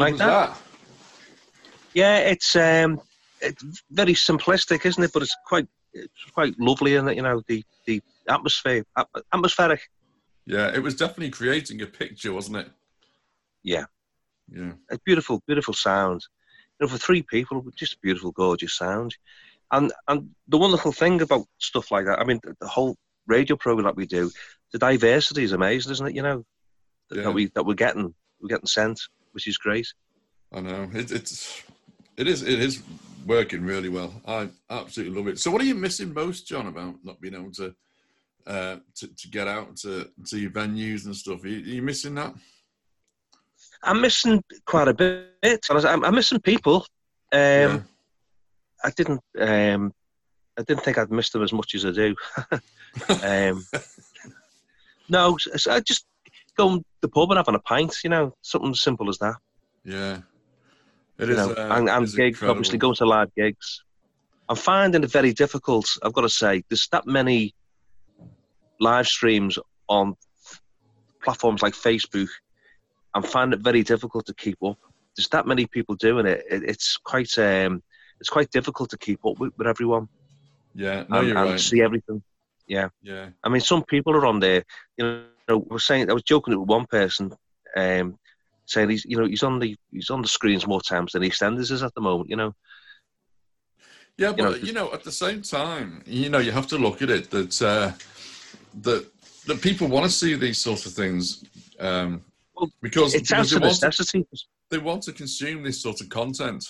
[0.00, 0.50] Like that?
[0.50, 0.62] that?
[1.94, 3.00] Yeah, it's um,
[3.40, 5.12] it's very simplistic, isn't it?
[5.12, 9.80] But it's quite it's quite lovely, and you know the the atmosphere at- atmospheric.
[10.46, 12.68] Yeah, it was definitely creating a picture, wasn't it?
[13.62, 13.84] Yeah,
[14.52, 14.72] Yeah.
[14.90, 16.24] a beautiful, beautiful sound.
[16.78, 19.14] You know, for three people, just beautiful, gorgeous sound.
[19.70, 22.96] And and the wonderful thing about stuff like that, I mean, the, the whole
[23.26, 24.30] radio program that we do,
[24.72, 26.14] the diversity is amazing, isn't it?
[26.14, 26.44] You know,
[27.12, 27.22] Yeah.
[27.24, 29.00] that we that we're getting we're getting sent,
[29.32, 29.86] which is great.
[30.52, 31.62] I know it, it's
[32.16, 32.82] it is it is
[33.26, 34.12] working really well.
[34.26, 35.38] I absolutely love it.
[35.38, 37.74] So, what are you missing most, John, about not being able to
[38.46, 41.44] uh, to, to get out to to your venues and stuff?
[41.44, 42.34] Are you, are you missing that?
[43.82, 45.66] I'm missing quite a bit.
[45.70, 46.86] I'm, I'm missing people.
[47.32, 47.80] Um, Yeah.
[48.82, 49.20] I didn't.
[49.38, 49.92] Um,
[50.58, 52.14] I didn't think I'd miss them as much as I do.
[53.22, 53.64] um,
[55.08, 56.06] no, so I just
[56.56, 57.96] go to the pub and having a pint.
[58.04, 59.36] You know, something as simple as that.
[59.84, 60.18] Yeah,
[61.18, 61.36] it you is.
[61.36, 62.50] know, uh, and, and is gigs, incredible.
[62.58, 63.82] obviously, going to live gigs.
[64.48, 65.86] I'm finding it very difficult.
[66.02, 67.54] I've got to say, there's that many
[68.80, 70.16] live streams on
[71.22, 72.28] platforms like Facebook.
[73.14, 74.78] I'm finding it very difficult to keep up.
[75.16, 76.44] There's that many people doing it.
[76.50, 77.82] it it's quite um,
[78.20, 80.08] it's quite difficult to keep up with, with everyone
[80.74, 81.60] Yeah, no, and, you're and right.
[81.60, 82.22] see everything.
[82.66, 82.88] Yeah.
[83.02, 84.62] Yeah, I mean, some people are on there.
[84.96, 85.24] You know,
[85.58, 87.32] we're saying I was joking with one person,
[87.76, 88.18] um,
[88.66, 91.70] saying he's you know he's on the he's on the screens more times than EastEnders
[91.70, 92.30] is at the moment.
[92.30, 92.54] You know,
[94.16, 96.78] yeah, you know, but you know, at the same time, you know, you have to
[96.78, 97.92] look at it that uh,
[98.82, 99.06] that
[99.46, 101.44] that people want to see these sorts of things
[101.78, 102.22] um,
[102.54, 104.24] Well, because, it's because out they, want to,
[104.70, 106.64] they want to consume this sort of content.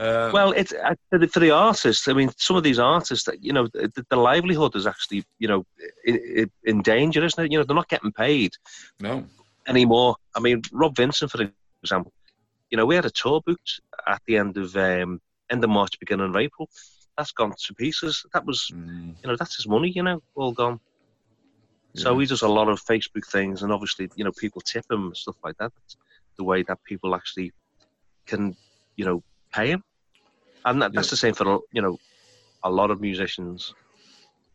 [0.00, 2.08] Um, Well, it's uh, for the, for the artists.
[2.08, 5.48] I mean, some of these artists that you know, the, the livelihood is actually you
[5.48, 5.66] know
[6.04, 7.52] in, in danger, isn't it?
[7.52, 8.52] You know, they're not getting paid
[8.98, 9.24] no,
[9.68, 10.16] anymore.
[10.34, 11.46] I mean, Rob Vincent, for
[11.82, 12.12] example,
[12.70, 15.20] you know, we had a tour booked at the end of um,
[15.50, 16.70] end of March, beginning of April.
[17.18, 18.24] That's gone to pieces.
[18.32, 19.92] That was, Mm, you know, that's his money.
[19.94, 20.80] You know, all gone.
[21.94, 25.06] So he does a lot of Facebook things, and obviously, you know, people tip him
[25.06, 25.72] and stuff like that.
[25.74, 25.96] That's
[26.38, 27.52] the way that people actually
[28.26, 28.56] can,
[28.96, 29.22] you know,
[29.52, 29.82] pay him,
[30.64, 31.10] and that, that's Yeah.
[31.10, 31.98] the same for you know,
[32.62, 33.74] a lot of musicians.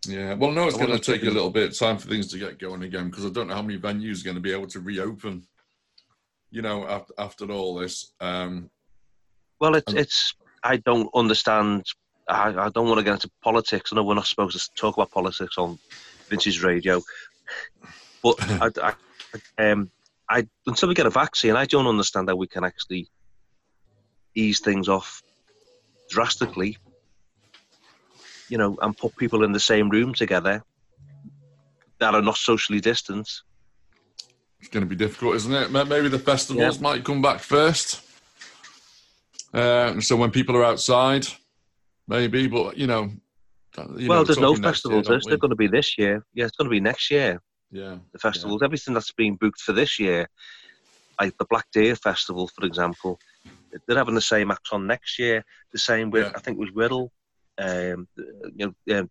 [0.07, 2.07] Yeah, well, no, it's going to wanna take take a little bit of time for
[2.07, 4.41] things to get going again because I don't know how many venues are going to
[4.41, 5.47] be able to reopen.
[6.51, 8.69] You know, after, after all this, um,
[9.59, 11.85] Well, it's Um, it's I don't understand.
[12.29, 13.91] I, I don't want to get into politics.
[13.91, 15.79] I know we're not supposed to talk about politics on
[16.29, 17.01] Vintage Radio,
[18.23, 18.35] but
[18.79, 18.93] I,
[19.57, 19.91] I, um,
[20.29, 23.07] I until we get a vaccine, I don't understand how we can actually
[24.35, 25.21] ease things off
[26.09, 26.77] drastically.
[28.49, 30.63] You know, and put people in the same room together
[31.99, 33.43] that are not socially distanced.
[34.59, 35.71] it's going to be difficult, isn't it?
[35.71, 38.01] Maybe the festivals might come back first.
[39.53, 41.25] Uh, so when people are outside,
[42.07, 43.09] maybe, but you know,
[43.97, 45.07] you well, know, there's no year, festivals.
[45.07, 45.37] there we?
[45.37, 46.25] going to be this year?
[46.33, 47.41] Yeah, it's going to be next year.
[47.71, 50.27] Yeah, the festivals, everything that's been booked for this year,
[51.19, 53.17] like the Black Deer Festival, for example,
[53.88, 55.43] they're having the same acts on next year.
[55.71, 56.32] The same with Yeah.
[56.36, 57.11] I think it was Whittle.
[57.57, 58.07] Um,
[58.55, 59.09] you know, um,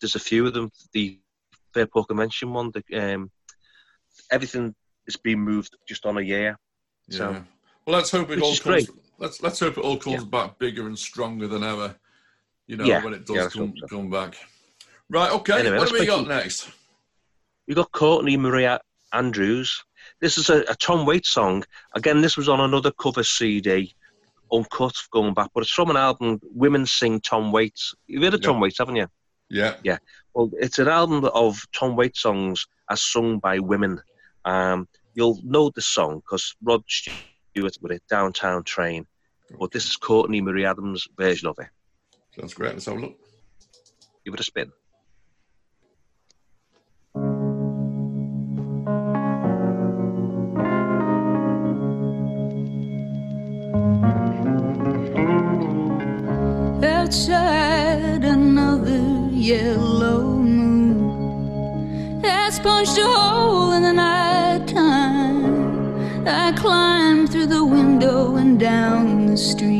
[0.00, 0.70] there's a few of them.
[0.92, 1.20] The
[1.74, 2.72] Fairport Convention one.
[2.72, 3.30] The, um,
[4.30, 4.74] everything
[5.06, 6.58] is being moved just on a year.
[7.08, 7.16] yeah.
[7.18, 7.44] So
[7.86, 8.60] well, let's hope it all comes.
[8.60, 8.88] great.
[9.18, 10.28] Let's let's hope it all comes Yeah.
[10.28, 11.96] back bigger and stronger than ever.
[12.66, 13.86] You know, Yeah, when it does come so.
[13.88, 14.36] come back.
[15.08, 15.30] Right.
[15.32, 15.60] Okay.
[15.60, 16.70] Anyway, what have we got next?
[17.66, 18.68] we got Courtney Marie
[19.12, 19.84] Andrews.
[20.20, 21.64] This is a, a Tom Waits song.
[21.94, 23.94] Again, this was on another cover CD,
[24.52, 27.94] uncut going back, but it's from an album, Women Sing Tom Waits.
[28.06, 28.46] You've heard of Yeah.
[28.48, 29.06] Tom Waits, haven't you?
[29.48, 29.74] Yeah.
[29.82, 29.98] Yeah.
[30.34, 34.00] Well, it's an album of Tom Waits songs as sung by women.
[34.44, 39.06] Um, you'll know the song because Rod Stewart with it, Downtown Train.
[39.58, 41.66] But this is Courtney Marie Andrews' version of it.
[42.38, 42.74] Sounds great.
[42.74, 43.18] Let's have a look.
[44.24, 44.70] Give it a spin.
[57.10, 59.02] Outside another
[59.32, 66.24] yellow moon has punched a hole in the night time.
[66.24, 69.79] I climbed through the window and down the street.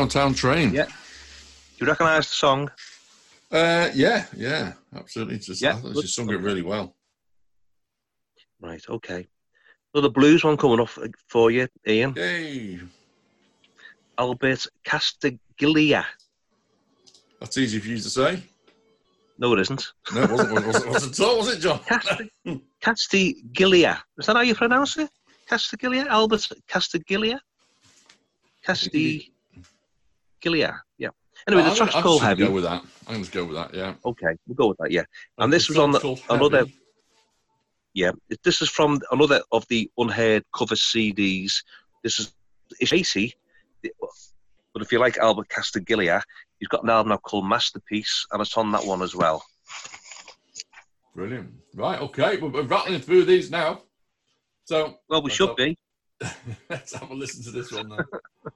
[0.00, 0.72] Downtown train.
[0.72, 0.86] Yeah.
[0.86, 0.92] Do
[1.84, 2.70] you recognise the song?
[3.52, 5.38] Uh, yeah, yeah, absolutely.
[5.38, 6.96] Just, Yeah, she sung it really well.
[8.62, 9.28] Right, okay.
[9.92, 10.96] Another blues one coming off
[11.28, 12.14] for you, Ian.
[12.16, 12.80] Yay!
[14.16, 16.06] Albert Castiglia.
[17.38, 18.42] That's easy for you to say.
[19.36, 19.92] No, it isn't.
[20.14, 20.66] No, it wasn't.
[20.66, 21.80] Was it, was it, at all, was it, John?
[21.80, 22.32] Casti-
[22.80, 24.00] Castiglia.
[24.18, 25.10] Is that how you pronounce it?
[25.46, 26.06] Castiglia?
[26.06, 27.38] Albert Castiglia,
[28.66, 29.30] Castiglia?
[30.40, 30.78] Castiglia.
[30.98, 31.08] Yeah.
[31.48, 32.44] Anyway, the track's called Heavy.
[32.46, 32.82] Go with that.
[33.06, 33.74] I'm going to go with that.
[33.74, 33.94] Yeah.
[34.04, 35.04] Okay, we'll go with that, yeah.
[35.38, 36.74] And this was on the, another, Heavy.
[37.94, 38.12] yeah,
[38.44, 41.52] this is from another of the Unherd cover CDs.
[42.02, 42.32] This is,
[42.78, 43.34] it's 80,
[43.82, 46.22] but if you like Albert Castiglia,
[46.58, 49.42] he's got an album now called Masterpiece, and it's on that one as well.
[51.14, 51.50] Brilliant.
[51.74, 52.00] Right.
[52.00, 52.36] Okay.
[52.36, 53.82] We're, we're rattling through these now.
[54.64, 54.98] So.
[55.08, 55.76] Well, we should have- be.
[56.70, 57.98] Let's have a listen to this one now.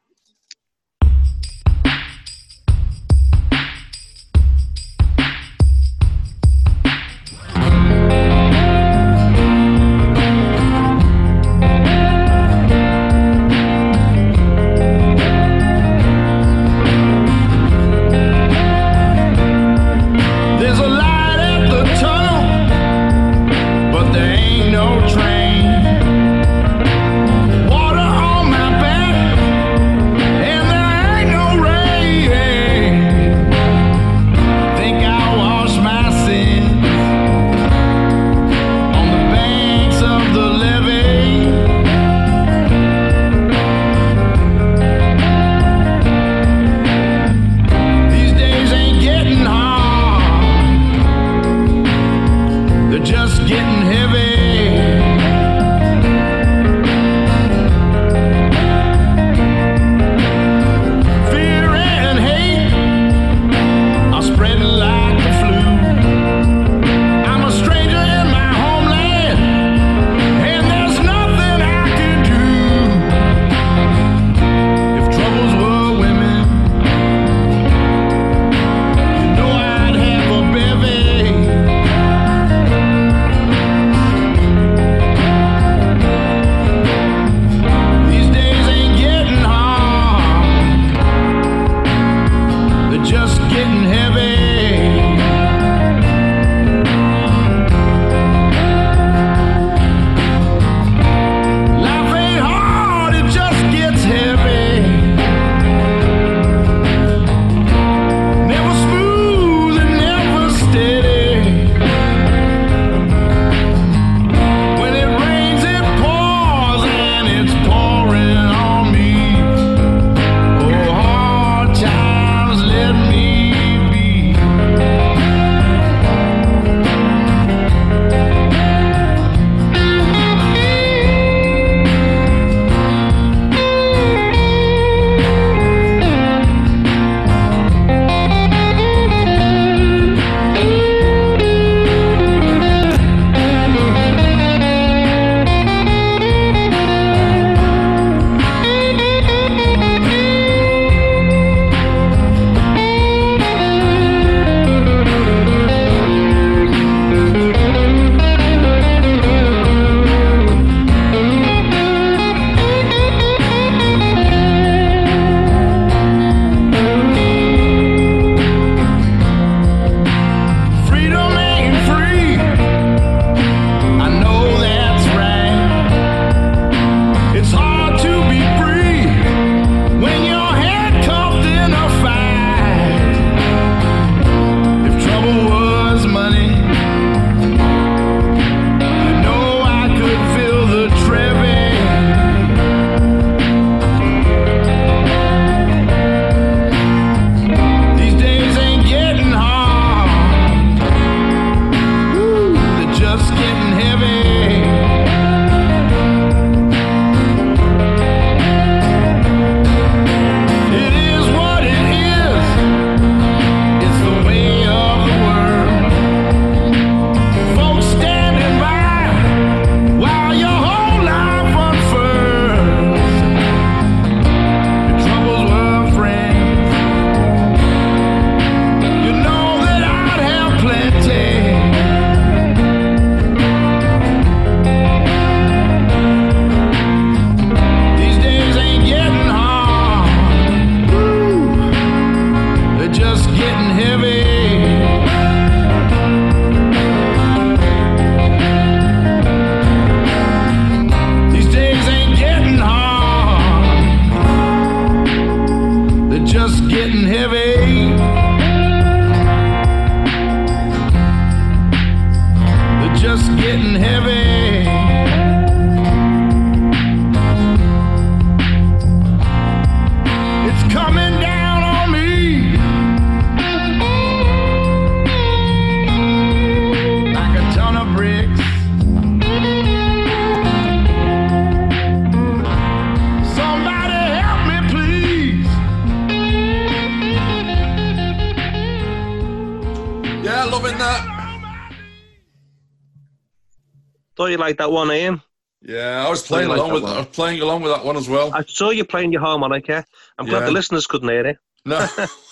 [294.44, 295.22] Thought you liked that one, Ian.
[295.62, 296.92] Yeah, I was playing along that with one.
[296.92, 298.30] I was playing along with that one as well.
[298.34, 299.86] I saw you playing your harmonica.
[300.18, 300.46] I'm glad Yeah.
[300.46, 301.38] the listeners couldn't hear it.
[301.64, 301.78] No,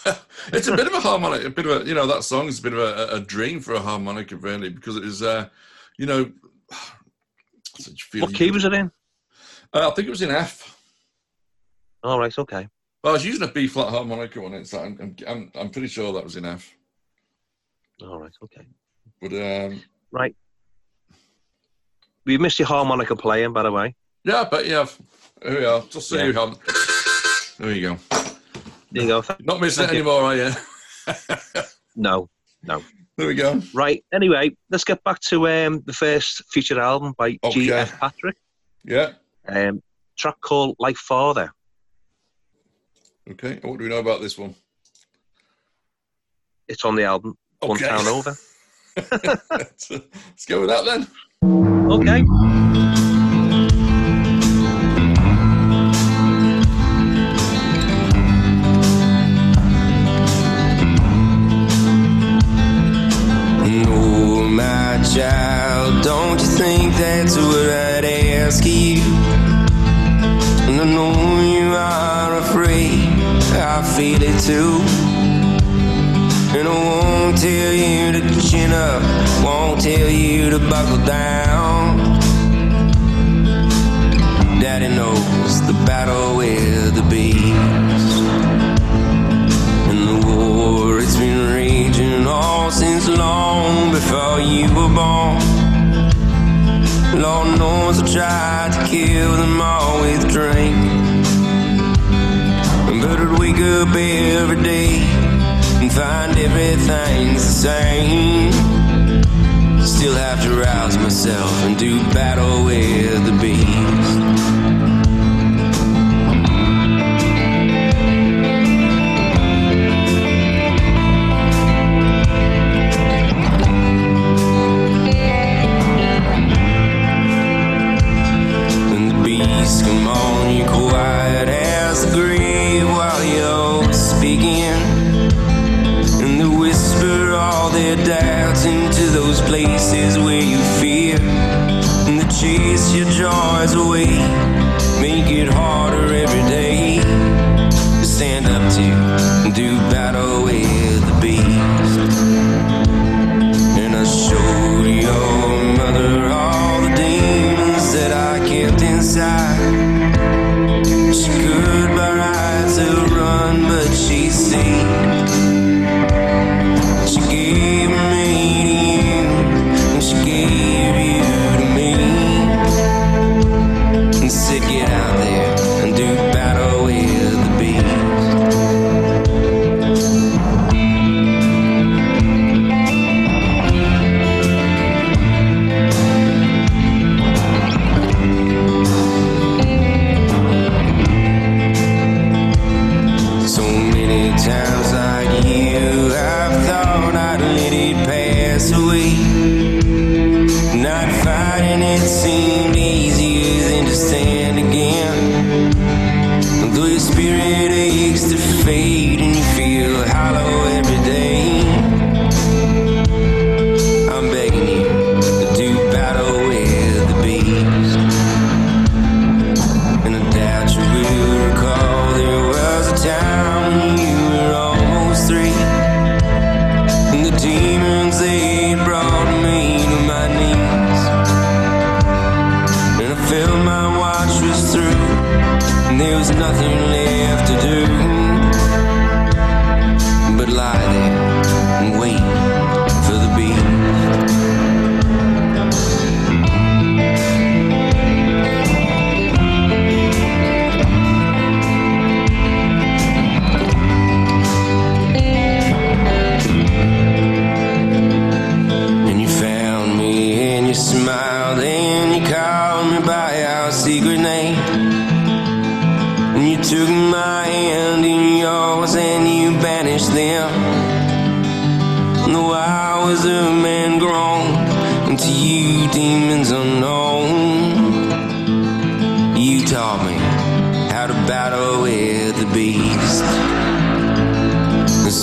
[0.52, 2.58] it's a bit of a harmonic, a bit of a you know that song is
[2.58, 5.48] a bit of a, a dream for a harmonica, really, because it is, uh,
[5.98, 6.30] you know,
[7.78, 8.10] such.
[8.18, 8.90] What key was it in?
[9.72, 10.76] Uh, I think it was in F.
[12.02, 12.68] All right, okay.
[13.02, 15.70] Well, I was using a B flat harmonica on it, so I'm, I'm, I'm, I'm
[15.70, 16.70] pretty sure that was in F.
[18.02, 18.66] All right, okay.
[19.22, 20.36] But um, Right.
[22.24, 23.94] We missed your harmonica playing, by the way.
[24.24, 24.96] yeah, but bet you have.
[25.42, 25.80] Here we are.
[25.90, 26.24] Just so Yeah.
[26.26, 26.58] you haven't.
[27.58, 27.98] There you go.
[28.92, 29.24] There you go.
[29.40, 30.50] Not missing it Thank anymore, are you?
[31.94, 32.30] No,
[32.62, 32.82] no.
[33.18, 33.60] There we go.
[33.74, 34.02] Right.
[34.14, 37.50] Anyway, let's get back to um, the first featured album by Okay.
[37.66, 38.00] G.F.
[38.00, 38.36] Patrick.
[38.82, 39.12] Yeah.
[39.46, 39.82] Um,
[40.16, 41.52] track called Like Father.
[43.30, 43.58] Okay.
[43.62, 44.54] What do we know about this one?
[46.66, 47.68] It's on the album Okay.
[47.68, 48.36] One Town Over.
[48.96, 51.06] let's go with that then.
[51.42, 52.51] Okay.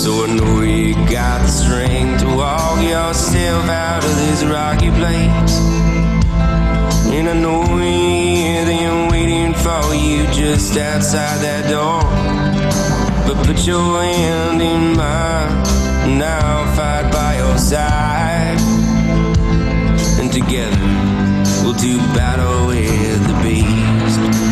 [0.00, 5.56] So I know you got the strength to walk yourself out of this rocky place.
[7.12, 12.00] And I know I'm waiting for you just outside that door.
[13.26, 18.58] But put your hand in mine, I'll fight by your side.
[20.18, 20.80] And together
[21.62, 24.49] we'll do battle with the beast.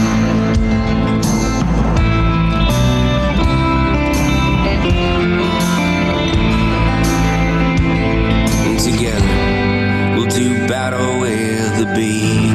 [11.95, 12.55] Beast.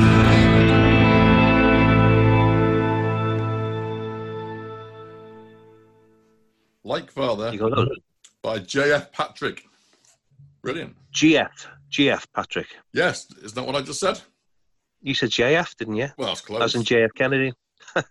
[6.83, 7.87] Like Father You go, "No,
[8.41, 9.11] by J.F.
[9.11, 9.63] Patrick.
[10.61, 10.95] Brilliant.
[11.13, 11.49] GF,
[11.91, 12.67] GF, Patrick.
[12.93, 14.19] Yes, isn't that what I just said?
[15.01, 16.09] You said JF, didn't you?
[16.17, 16.61] Well, that's close.
[16.61, 17.51] As in JF Kennedy.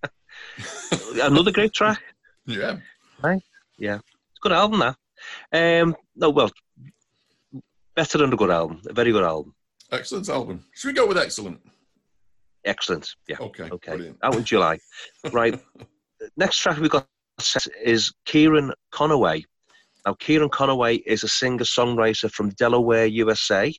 [1.14, 2.00] Another great track.
[2.46, 2.76] yeah.
[3.22, 3.42] Right?
[3.78, 4.80] Yeah, it's a good album.
[4.80, 5.82] That.
[5.82, 6.50] Um, no, well,
[7.94, 8.82] better than a good album.
[8.88, 9.54] A very good album.
[9.92, 10.64] Excellent album.
[10.74, 11.60] Should we go with excellent?
[12.64, 13.14] Excellent.
[13.28, 13.36] Yeah.
[13.40, 13.68] Okay.
[13.70, 13.92] Okay.
[13.92, 14.18] Brilliant.
[14.22, 14.78] Out in July.
[15.32, 15.60] right.
[16.36, 17.06] Next track we've got
[17.40, 19.44] set is Kieran Conaway.
[20.06, 23.72] Now, Kieran Conaway is a singer songwriter from Delaware, USA.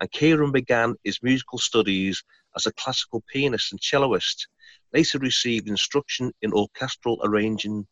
[0.00, 2.22] And Kieran began his musical studies
[2.56, 4.46] as a classical pianist and celloist,
[4.92, 7.86] later received instruction in orchestral arranging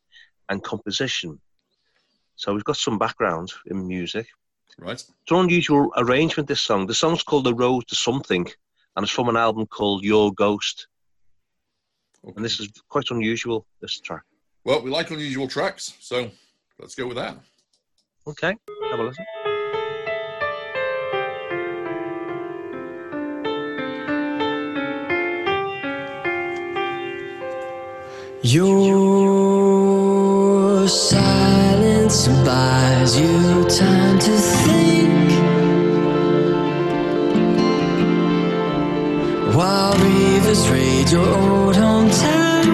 [0.49, 1.41] and composition.
[2.37, 4.27] So we've got some background in music.
[4.79, 4.93] Right.
[4.93, 6.87] It's an unusual arrangement, this song.
[6.87, 8.47] The song's called The Road to Something,
[8.95, 10.87] and it's from an album called Your Ghost.
[12.37, 14.23] And this is quite unusual, this track.
[14.65, 16.31] Well, we like unusual tracks, so
[16.79, 17.37] let's go with that.
[18.27, 18.55] Okay,
[18.91, 19.25] have a listen.
[28.43, 28.89] Your
[32.09, 35.31] silence buys you time to think.
[39.55, 42.67] While rivers raid your old hometown.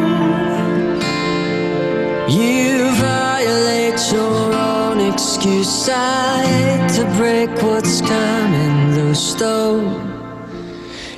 [2.28, 5.68] You violate your own excuse.
[5.84, 9.80] Side to break what's coming loose though.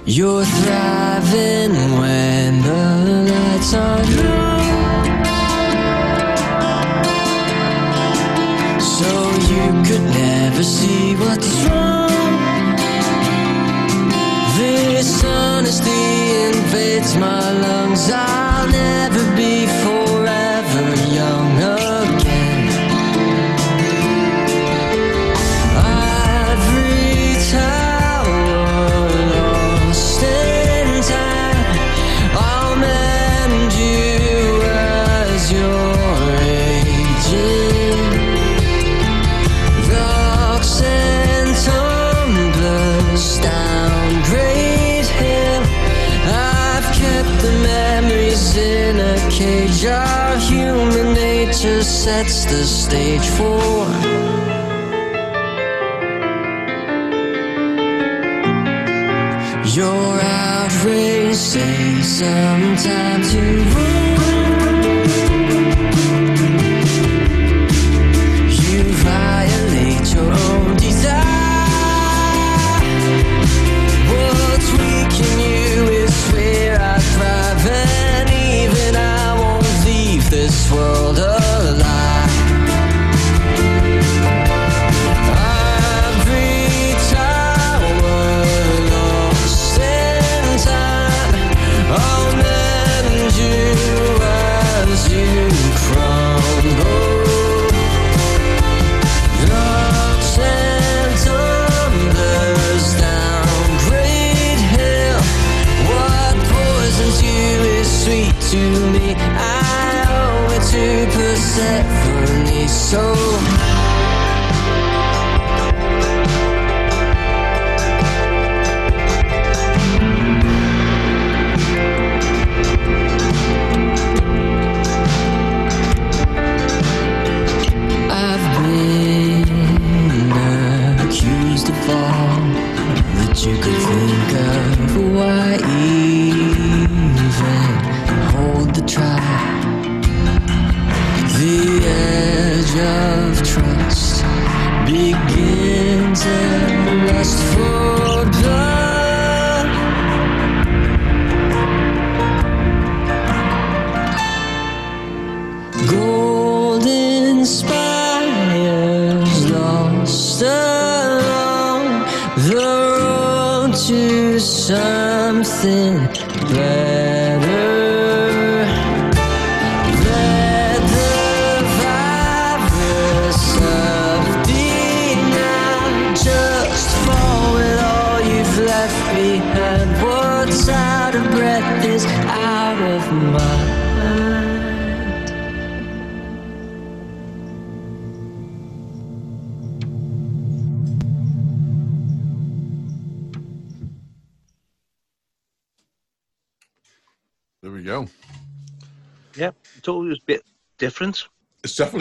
[0.04, 4.45] You're thriving when the lights are low
[9.86, 12.10] could never see what's wrong.
[14.58, 15.90] This honesty
[16.48, 18.10] invades my lungs.
[18.10, 18.45] I'll
[52.06, 53.85] sets the stage for.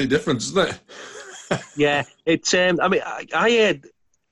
[0.07, 0.79] Definitely different, isn't
[1.51, 1.61] it?
[1.75, 2.53] Yeah, it's.
[2.53, 3.87] Um, I mean, I, I heard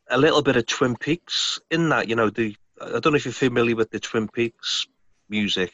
[0.10, 2.08] a little bit of Twin Peaks in that.
[2.08, 4.88] You know, the I don't know if you're familiar with the Twin Peaks
[5.30, 5.72] music,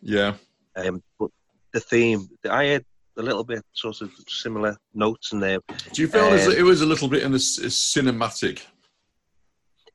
[0.00, 0.34] Yeah.
[0.76, 1.30] um, but
[1.72, 2.84] the theme I had
[3.18, 5.58] a little bit sort of similar notes in there.
[5.92, 8.62] Do you feel as Um, it was a little bit in the cinematic?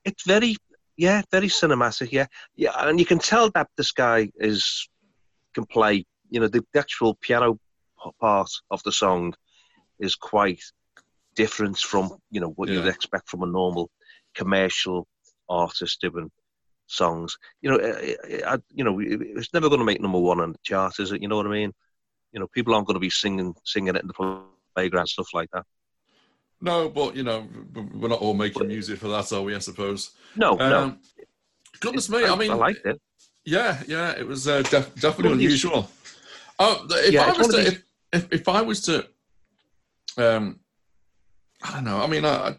[0.04, 0.56] It's very,
[0.98, 2.12] yeah, very cinematic.
[2.12, 2.26] Yeah,
[2.56, 4.88] yeah, and you can tell that this guy is
[5.54, 6.06] can play.
[6.30, 7.60] You know, the, the actual piano
[8.20, 9.34] part of the song
[10.02, 10.62] is quite
[11.36, 13.90] different from you know what you'd expect from a normal
[14.36, 15.08] commercial
[15.50, 16.30] artist doing
[16.88, 17.38] songs.
[17.62, 20.58] You know, uh, I, you know, it's never going to make number one on the
[20.64, 21.22] chart, is it?
[21.22, 21.72] You know what I mean?
[22.34, 24.44] You know, people aren't going to be singing singing it in the
[24.76, 25.66] playground, stuff like that.
[26.62, 27.48] No, but you know,
[27.96, 29.56] we're not all making music for that, are we?
[29.56, 30.12] I suppose.
[30.36, 30.78] No, no.
[30.84, 31.00] Um,
[31.80, 32.26] Goodness me!
[32.26, 33.02] I mean, I liked it.
[33.44, 35.90] Yeah, yeah, it was uh, def- definitely One of these- unusual.
[36.60, 37.84] Oh, if Yeah, I was to, these- if,
[38.14, 39.08] if if I was to,
[40.18, 40.60] um,
[41.64, 42.02] I don't know.
[42.02, 42.56] I mean, I,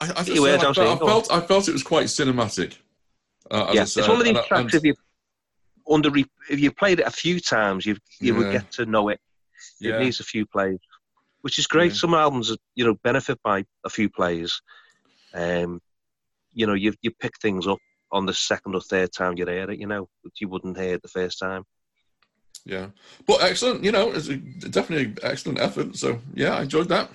[0.00, 2.76] I, I, just You heard said, I, I felt, I felt it was quite cinematic.
[3.50, 4.74] Uh, yeah, it's one of these tracks.
[4.74, 4.94] if you
[5.90, 6.10] under
[6.50, 8.38] if you played it a few times, you you Yeah.
[8.38, 9.20] would get to know it.
[9.80, 9.96] Yeah.
[9.96, 10.78] It needs a few plays,
[11.40, 11.92] which is great.
[11.92, 11.98] Yeah.
[11.98, 14.60] Some albums, you know, benefit by a few plays.
[15.34, 15.80] Um,
[16.52, 17.78] you know, you you pick things up
[18.12, 19.78] on the second or third time you hear it.
[19.78, 21.64] You know, that you wouldn't hear it the first time.
[22.64, 22.86] Yeah,
[23.26, 23.84] but excellent.
[23.84, 25.96] You know, it's a, definitely excellent effort.
[25.96, 27.10] So yeah, I enjoyed that.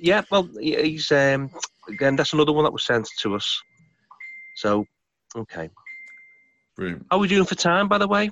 [0.00, 1.50] Yeah, well, he's um,
[1.88, 2.16] again.
[2.16, 3.62] That's another one that was sent to us.
[4.56, 4.84] So,
[5.36, 5.70] okay.
[6.76, 7.06] Brilliant.
[7.10, 8.30] How are we doing for time, by the way?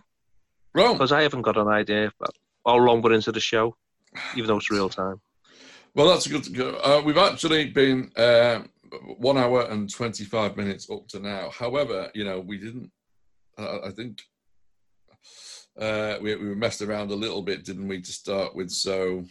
[0.75, 2.35] Well, Because I haven't got an idea about
[2.67, 3.77] how long we're into the show,
[4.37, 5.21] even though it's real time.
[5.95, 6.77] Well, that's a good.
[6.83, 8.63] Uh, we've actually been uh,
[9.19, 11.51] one hour and 25 minutes up to now.
[11.51, 12.91] However, you know, we didn't,
[13.59, 14.23] uh, I think
[15.79, 18.71] uh, we, we messed around a little bit, didn't we, to start with?
[18.71, 19.25] So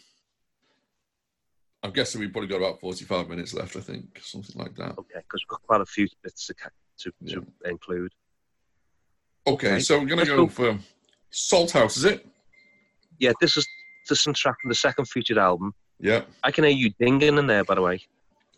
[1.84, 4.98] I'm guessing we've probably got about 45 minutes left, I think, something like that.
[4.98, 6.56] Okay, because we've got quite a few bits to,
[7.00, 8.12] to, to include.
[9.48, 9.80] Okay, Okay.
[9.80, 10.48] so we're going to go go.
[10.48, 10.80] for
[11.32, 12.28] Salt House, is it?
[13.20, 13.68] Yeah, this is
[14.10, 15.74] this is track from the second featured album.
[16.00, 16.24] Yeah.
[16.44, 18.02] I can hear you dinging in there, by the way.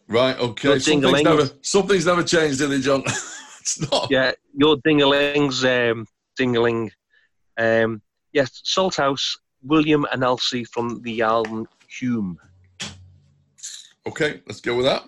[0.08, 0.70] Right, okay.
[0.70, 3.04] Your Something's never, something's never changed, did it, John?
[3.60, 4.08] it's not.
[4.10, 6.08] Yeah, your dingalings, um,
[6.40, 6.92] dingaling.
[7.58, 8.02] Um,
[8.32, 12.38] yes, Salt House, William and Elsie from the album Huam.
[14.06, 15.04] Okay, let's go with that.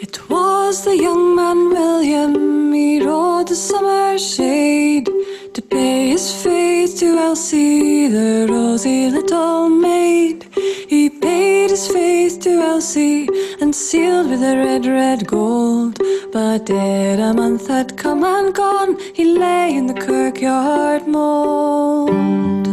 [0.00, 5.08] It was the young man William, he rode the summer shade
[5.56, 10.44] to pay his faith to Elsie, the rosy little maid.
[10.86, 13.26] He paid his faith to Elsie
[13.62, 15.98] and sealed with a red, red gold.
[16.30, 22.66] But ere a month had come and gone, he lay in the kirkyard mould.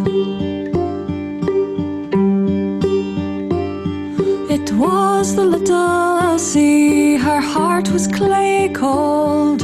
[4.56, 9.64] It was the little Elsie, her heart was clay cold.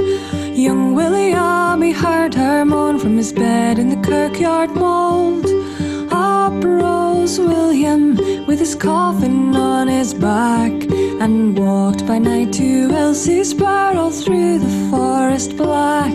[0.59, 5.45] Young William, he heard her moan from his bed in the kirkyard mould.
[6.11, 10.73] Up rose William with his coffin on his back
[11.23, 16.11] and walked by night to Elsie's bower all through the forest black,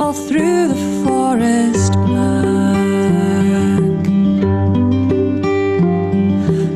[0.00, 2.44] all through the forest black.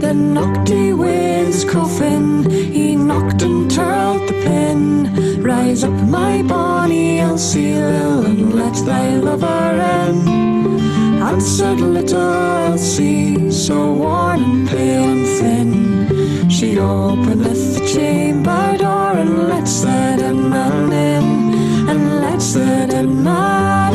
[0.01, 4.18] Then knocked he with his coffin, he knocked and twirled
[4.49, 5.43] the.
[5.43, 9.73] Rise up, my bonny Elsie, Lil, and let thy lover
[10.05, 10.17] in.
[11.23, 12.33] Answered little
[12.69, 16.51] Elsie, so worn and pale and thin.
[16.51, 23.09] She openeth the chamber door and lets the dead man in, and lets the dead
[23.09, 23.88] man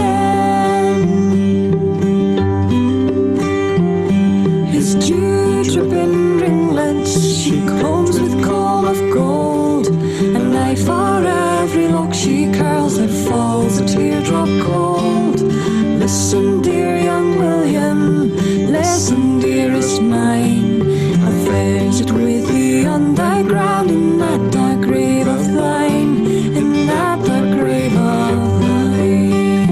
[16.14, 18.36] Listen, dear young William,
[18.72, 20.80] listen, dearest mine.
[21.26, 26.24] I friendship with thee on thy ground in that dark grave of thine,
[26.56, 29.68] in that dark grave of thine.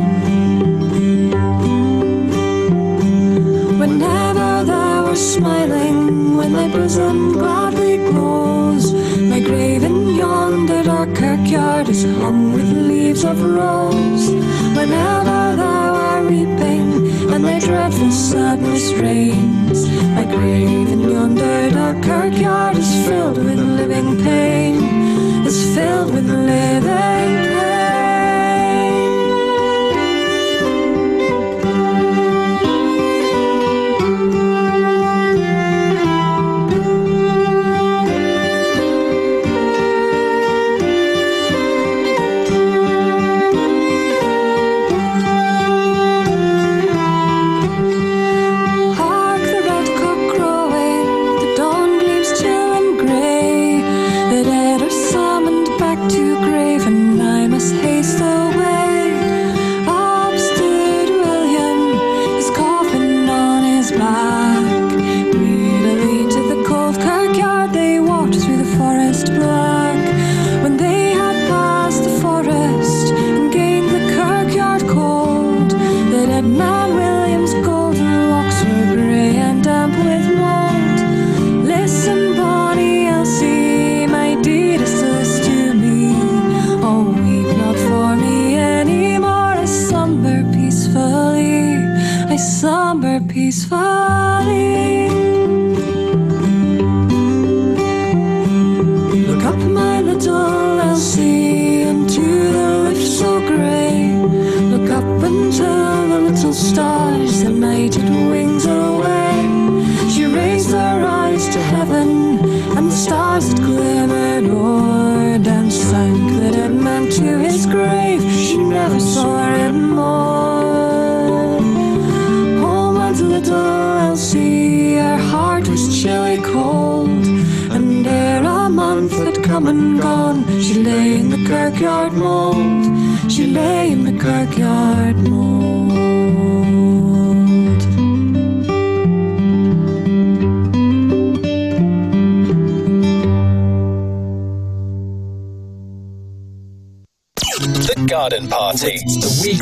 [3.78, 8.92] Whenever thou art smiling, when thy bosom gladly glows,
[9.32, 14.32] my grave in yonder dark kirkyard is hung with leaves of rose.
[14.76, 15.81] Whenever thou
[16.32, 16.90] weeping
[17.34, 19.80] and thy dreadful sadness reigns,
[20.16, 24.76] my grave in yonder dark kirkyard is filled with living pain,
[25.46, 27.41] is filled with living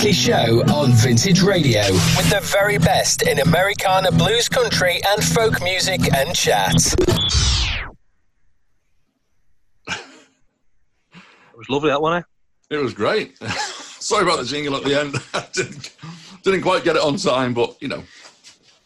[0.09, 5.61] the show on Vintage Radio with the very best in Americana blues country and folk
[5.61, 6.73] music and chat.
[9.87, 12.21] It was lovely that one, eh?
[12.71, 13.37] It was great.
[13.99, 15.15] Sorry about the jingle at the end.
[15.35, 15.95] I didn't,
[16.43, 18.01] didn't quite get it on time, but you know,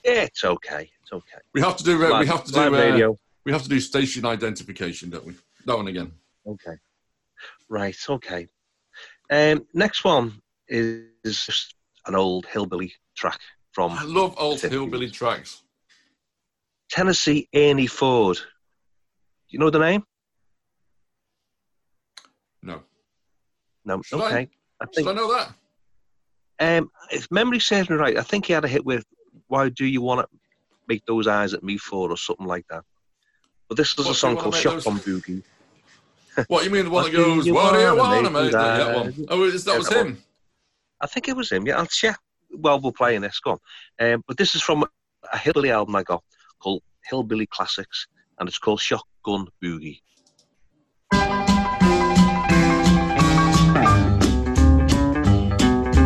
[0.03, 0.89] Yeah, it's okay.
[1.03, 1.39] It's okay.
[1.53, 2.05] we have to do.
[2.05, 2.59] Uh, we have to do.
[2.59, 3.17] live Uh, radio.
[3.45, 5.35] we have to do station identification, don't we?
[5.67, 6.11] That one again.
[6.45, 6.75] Okay.
[7.69, 8.49] Right, okay.
[9.31, 11.73] Um, next one is just
[12.07, 13.39] an old hillbilly track
[13.71, 15.61] from I love old hillbilly tracks.
[16.89, 18.37] Tennessee Ernie Ford.
[19.49, 20.03] You know the name?
[22.61, 22.83] No.
[23.85, 24.01] No.
[24.01, 24.25] Should I?
[24.25, 24.49] okay.
[24.81, 25.53] I, Should think I know that?
[26.59, 29.05] um, if memory serves me right, I think he had a hit with
[29.47, 30.39] "Why Do You Want to
[30.87, 32.83] Make Those Eyes at Me For" or something like that.
[33.69, 35.43] But this is What a song called "Shotgun those- Boogie."
[36.47, 37.49] What you mean the one that goes?
[37.51, 38.51] What do you wanna make make?
[38.53, 39.25] That, one.
[39.29, 40.23] Oh, that was him.
[41.03, 41.67] I think it was him.
[41.67, 42.17] Yeah, I'll check.
[42.49, 43.37] Well, we're playing this.
[43.41, 43.59] Go on.
[44.13, 44.85] Um, but this is from
[45.33, 46.23] a hillbilly album I got
[46.59, 48.07] called Hillbilly Classics,
[48.39, 49.99] and it's called Shotgun Boogie.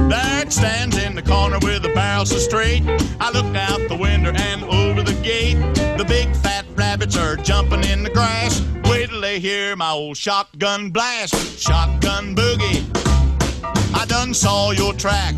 [0.09, 2.81] Dad stands in the corner with the barrel so straight.
[3.19, 5.57] I look out the window and over the gate.
[5.99, 8.61] The big fat rabbits are jumping in the grass.
[8.85, 11.59] Wait till they hear my old shotgun blast.
[11.59, 13.26] Shotgun boogie.
[13.93, 15.35] I done saw your track.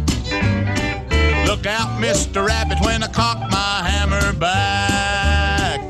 [1.45, 2.45] Look out, Mr.
[2.45, 5.81] Rabbit, when I cock my hammer back.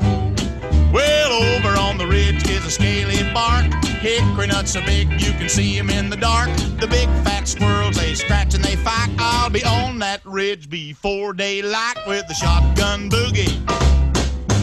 [0.92, 3.66] Well, over on the ridge is a scaly bark.
[4.00, 6.48] Hickory nuts so big you can see 'em in the dark.
[6.80, 9.10] The big fat squirrels, they scratch and they fight.
[9.18, 13.60] I'll be on that ridge before daylight with the shotgun boogie.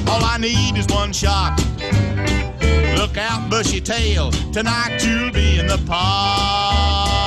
[0.09, 1.61] All I need is one shot.
[2.97, 4.31] Look out, bushy tail.
[4.51, 7.26] Tonight you'll be in the pot.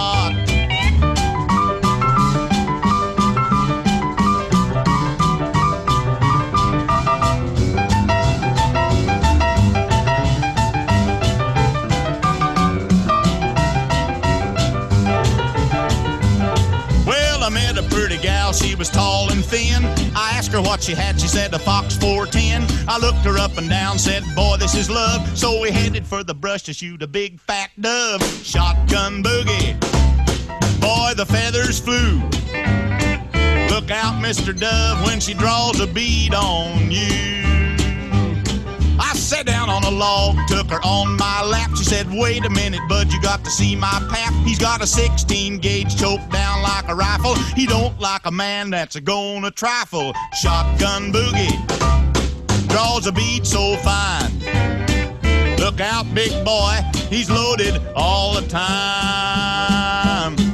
[18.53, 19.85] She was tall and thin.
[20.15, 22.67] I asked her what she had, she said a Fox 410.
[22.89, 25.39] I looked her up and down, said, Boy, this is love.
[25.39, 28.23] So we headed for the brush to shoot a big fat dove.
[28.45, 29.79] Shotgun boogie.
[30.81, 32.19] Boy, the feathers flew.
[33.69, 34.59] Look out, Mr.
[34.59, 37.60] Dove, when she draws a bead on you.
[39.01, 41.71] I sat down on a log, took her on my lap.
[41.77, 44.35] She said, Wait a minute, bud, you got to see my pap.
[44.45, 47.35] He's got a 16 gauge choked down like a rifle.
[47.57, 50.13] He don't like a man that's a gonna trifle.
[50.41, 51.57] Shotgun boogie
[52.69, 54.39] draws a beat so fine.
[55.57, 60.50] Look out, big boy, he's loaded all the time.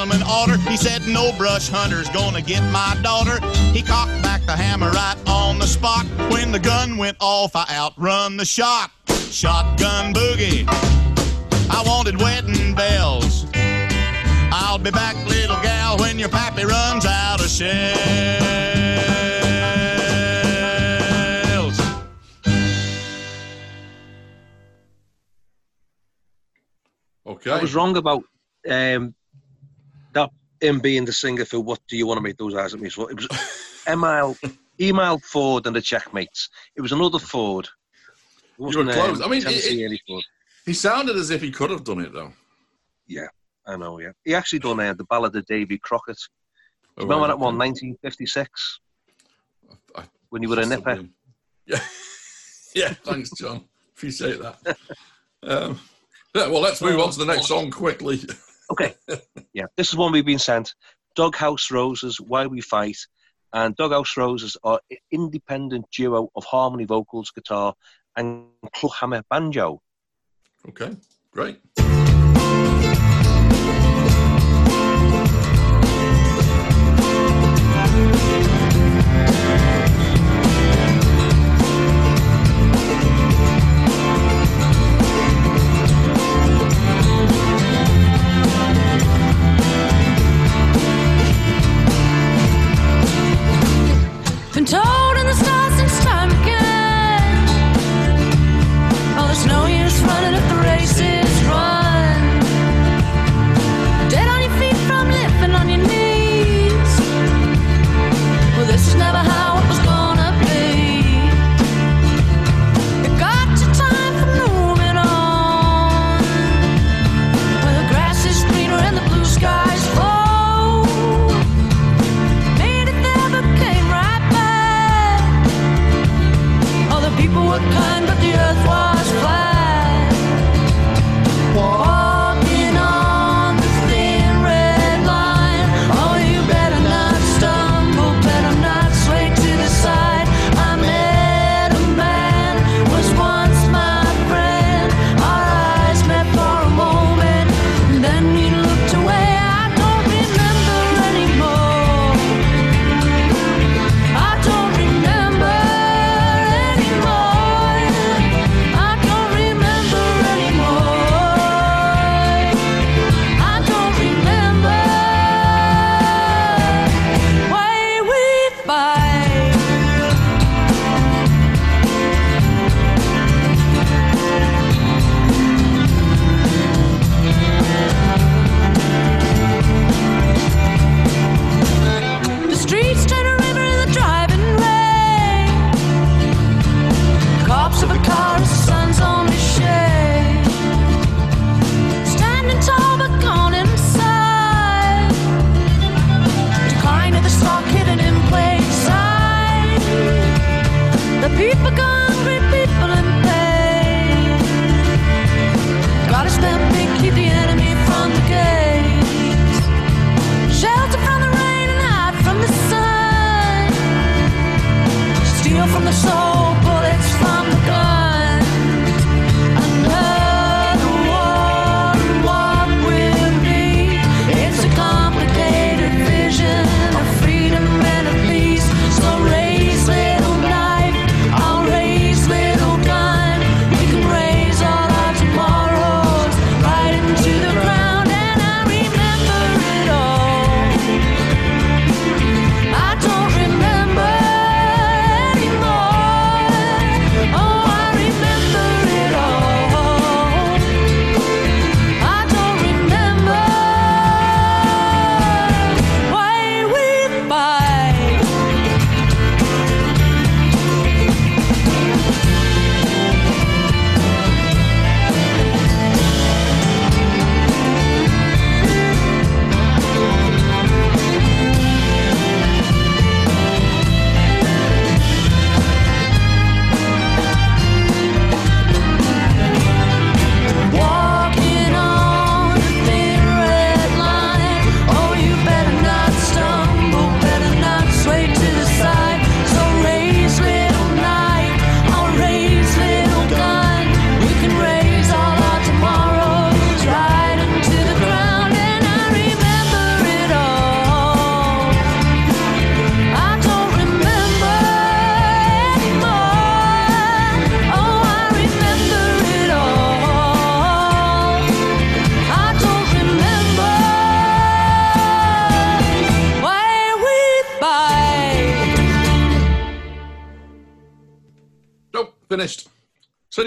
[0.00, 0.56] Gentleman oughter.
[0.70, 3.38] He said, No brush hunter's gonna get my daughter.
[3.72, 6.06] He cocked back the hammer right on the spot.
[6.30, 8.90] When the gun went off, I outrun the shot.
[9.08, 10.64] Shotgun boogie.
[11.68, 13.44] I wanted wedding bells.
[14.52, 17.70] I'll be back, little gal, when your pappy runs out of shells.
[27.26, 27.50] Okay.
[27.50, 28.24] I was wrong about
[28.68, 29.19] um, that
[30.60, 32.88] him being the singer for "What Do You Want to Make Those Eyes at Me?"
[32.90, 33.28] So it was
[33.88, 34.36] Emile,
[34.80, 36.48] Emile Ford and the Checkmates.
[36.76, 37.66] It was another Ford.
[38.58, 39.20] It You were close.
[39.20, 40.24] um, I mean, Tennessee it-.
[40.66, 42.32] He sounded as if he could have done it though.
[43.06, 43.28] Yeah,
[43.66, 43.98] I know.
[43.98, 46.18] Yeah, he actually done uh, the Ballad of Davy Crockett.
[46.98, 48.80] Oh, Remember right, that one, 1956,
[49.96, 51.04] I- when you were a nipper.
[51.66, 51.78] Yeah.
[52.74, 52.94] yeah.
[53.04, 53.64] Thanks, John.
[53.96, 54.76] Appreciate that.
[55.42, 55.80] Um,
[56.34, 58.20] yeah, well, let's move on to the next song quickly.
[58.70, 58.94] Okay.
[59.52, 60.74] Yeah, this is one we've been sent.
[61.16, 62.98] Doghouse Roses, Why We Fight.
[63.52, 67.74] And Doghouse Roses are an independent duo of harmony vocals, guitar,
[68.16, 69.82] and clawhammer banjo.
[70.68, 70.96] Okay,
[71.32, 71.58] great.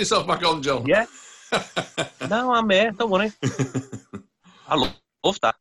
[0.04, 0.86] Yourself back on, John.
[0.86, 1.06] Yeah.
[2.30, 2.92] no, I'm here.
[2.92, 3.32] Don't worry.
[4.68, 4.94] I love,
[5.24, 5.56] love that.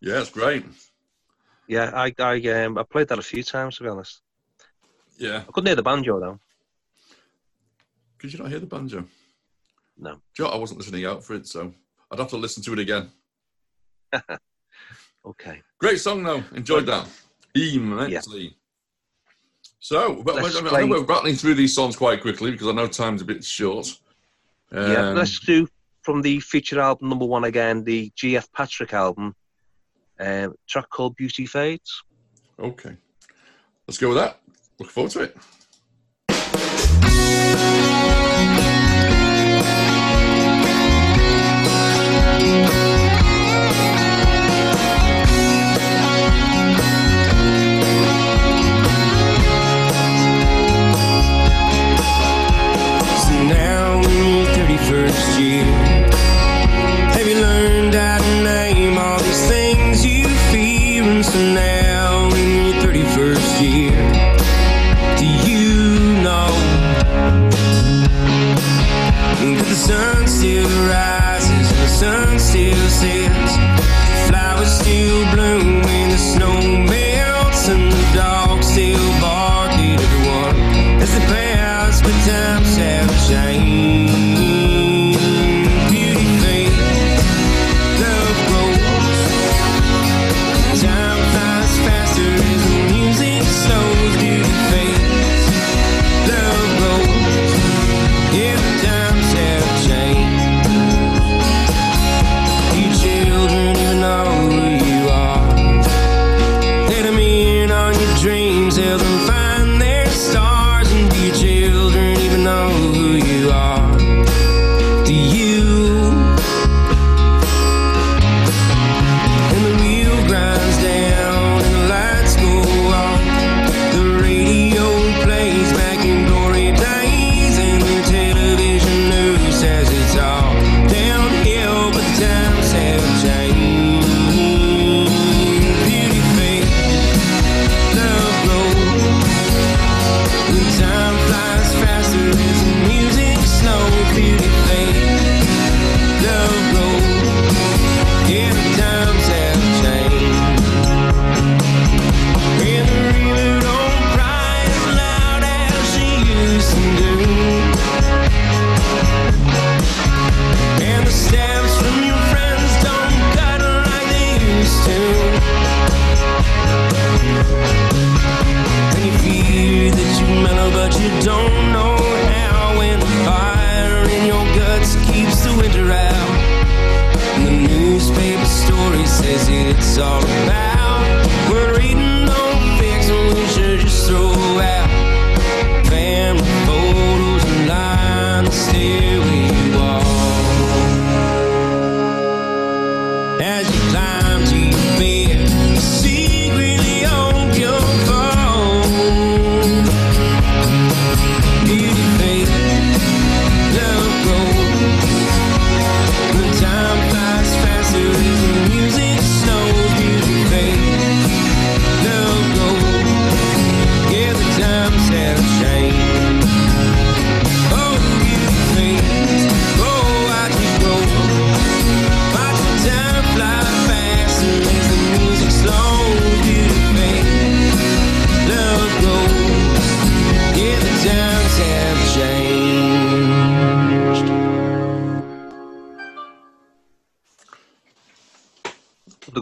[0.00, 0.64] Yeah, it's great.
[1.68, 4.22] Yeah, I I um I played that a few times to be honest.
[5.18, 5.42] Yeah.
[5.48, 6.38] I couldn't hear the banjo though.
[8.18, 9.04] Could you not hear the banjo?
[9.98, 10.20] No.
[10.34, 11.72] Joe, I wasn't listening out for it, so
[12.10, 13.10] I'd have to listen to it again.
[15.26, 15.60] Okay.
[15.78, 16.42] Great song, though.
[16.54, 17.08] Enjoyed that.
[17.54, 18.56] Immensely.
[19.86, 23.22] So, but, I know we're rattling through these songs quite quickly because I know time's
[23.22, 23.96] a bit short.
[24.72, 25.68] yeah, Um, let's do
[26.02, 29.36] from the feature album number one again, the GF Patrick album,
[30.18, 32.02] um, track called Beauty Fades.
[32.58, 32.96] Okay.
[33.86, 34.40] Let's go with that.
[34.80, 35.36] Look forward to it.
[55.36, 55.75] ночи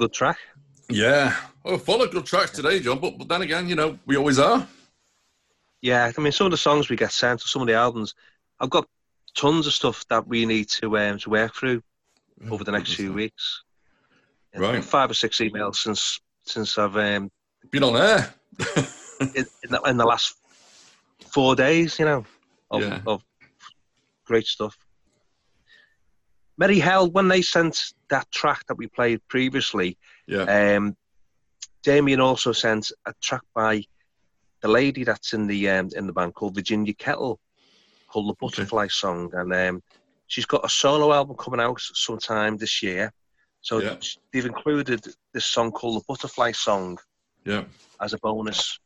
[0.05, 0.36] good track.
[0.90, 1.35] Yeah.
[1.64, 4.39] Oh, full of good tracks today, John, but, but then again, you know, we always
[4.39, 4.66] are.
[5.81, 8.14] Yeah, I mean, some of the songs we get sent, or some of the albums,
[8.60, 8.86] I've got
[9.35, 11.82] tons of stuff that we need to um, to work through
[12.51, 13.62] over the next few weeks.
[14.52, 14.85] Yeah, Right.
[14.85, 17.31] Five or six emails since since I've um,
[17.70, 18.35] Been on air.
[19.20, 19.26] in,
[19.62, 20.36] in, the, in the last
[21.26, 22.24] four days, you know,
[22.70, 23.01] of, Yeah.
[23.06, 23.22] of
[24.26, 24.76] great stuff.
[26.56, 30.43] Merry Hell, when they sent that track that we played previously, Yeah.
[30.76, 30.97] um,
[31.82, 33.85] Damien also sent a track by
[34.60, 37.39] the lady that's in the um, in the band called Virginia Kettle,
[38.09, 39.82] called the Butterfly Song, and um,
[40.26, 43.12] she's got a solo album coming out sometime this year.
[43.60, 43.97] So Yeah.
[44.32, 46.98] they've included this song called the Butterfly Song
[47.44, 47.64] Yeah.
[48.01, 48.78] as a bonus.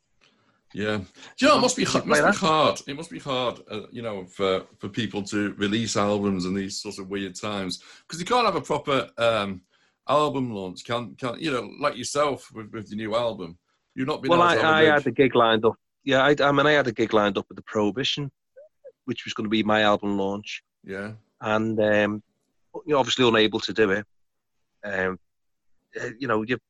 [0.75, 1.07] Yeah, Do
[1.41, 2.81] you know, it must be it must be hard.
[2.87, 6.81] It must be hard, uh, you know, for for people to release albums in these
[6.81, 9.63] sorts of weird times because you can't have a proper um,
[10.09, 10.85] album launch.
[10.85, 13.57] Can't can't you know, like yourself with, with your new album,
[13.95, 14.31] you've not been.
[14.31, 15.75] Well, able I, a I had the gig lined up.
[16.05, 18.31] Yeah, I, I mean, I had a gig lined up with the Prohibition,
[19.07, 22.23] which was going to be my album launch, yeah, and um,
[22.87, 24.07] you're obviously unable to do it.
[24.85, 25.19] Um,
[25.99, 26.61] uh, you know, you've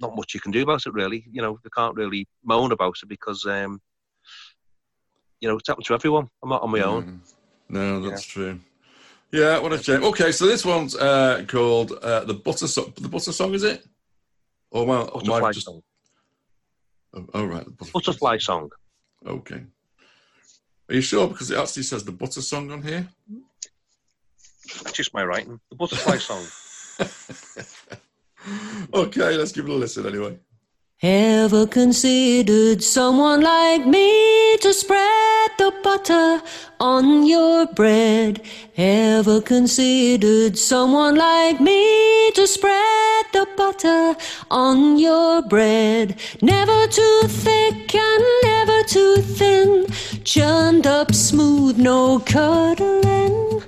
[0.00, 1.24] not much you can do about it, really.
[1.30, 3.80] You know, you can't really moan about it because, um,
[5.40, 6.28] you know, it's happened to everyone.
[6.42, 7.22] I'm not on my own.
[7.68, 8.60] No, that's true.
[9.30, 10.02] Yeah, what a shame.
[10.04, 12.94] Okay, so this one's uh, called uh, the butter song.
[12.96, 13.84] The butter song is it?
[14.72, 15.66] Oh well, Butterfly just.
[15.66, 15.82] song.
[17.14, 17.90] Oh, oh, right, butterfly.
[17.92, 18.70] Butterfly song.
[19.26, 19.64] Okay.
[20.88, 21.28] Are you sure?
[21.28, 23.06] Because it actually says the butter song on here.
[24.82, 25.60] That's just my writing.
[25.70, 26.44] The Butterfly song.
[28.94, 30.38] Okay, let's give it a listen anyway.
[31.02, 36.40] Ever considered someone like me to spread the butter
[36.80, 38.40] on your bread?
[38.76, 44.16] Ever considered someone like me to spread the butter
[44.50, 46.18] on your bread?
[46.40, 49.86] Never too thick and never too thin,
[50.24, 53.62] churned up smooth, no curdling.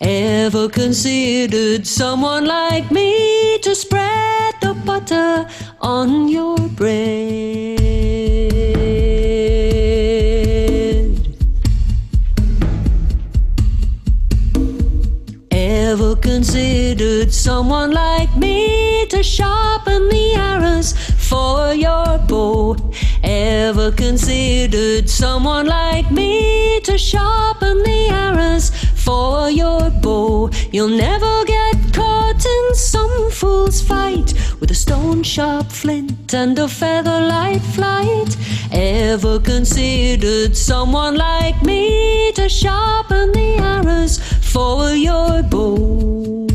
[0.00, 5.46] Ever considered someone like me to spread the butter
[5.80, 8.47] on your bread?
[16.98, 22.76] Considered someone like me to sharpen the arrows for your bow?
[23.22, 30.50] Ever considered someone like me to sharpen the arrows for your bow?
[30.72, 36.66] You'll never get caught in some fool's fight with a stone sharp flint and a
[36.66, 38.36] feather light flight.
[38.72, 46.47] Ever considered someone like me to sharpen the arrows for your bow?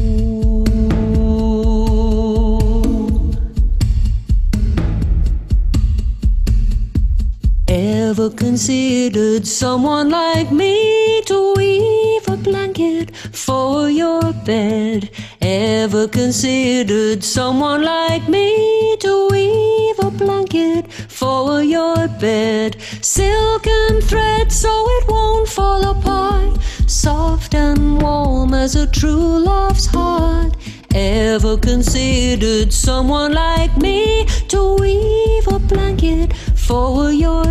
[8.14, 15.10] Ever considered someone like me to weave a blanket for your bed?
[15.42, 22.80] Ever considered someone like me to weave a blanket for your bed?
[23.02, 30.56] Silken thread so it won't fall apart, soft and warm as a true love's heart.
[30.94, 37.43] Ever considered someone like me to weave a blanket for your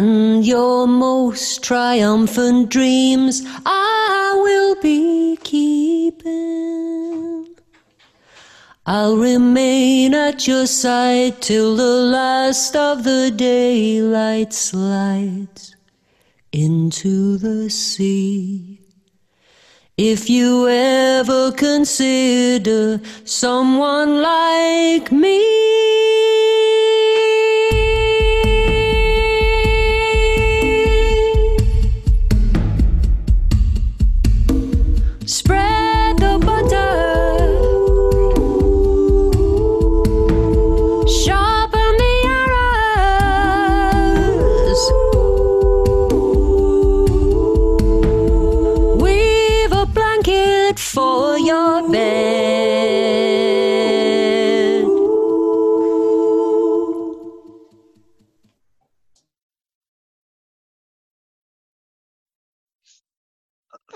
[0.00, 6.24] And your most triumphant dreams I will be keeping.
[8.86, 15.76] I'll remain at your side till the last of the daylight slides
[16.50, 18.80] into the sea.
[19.98, 26.39] If you ever consider someone like me,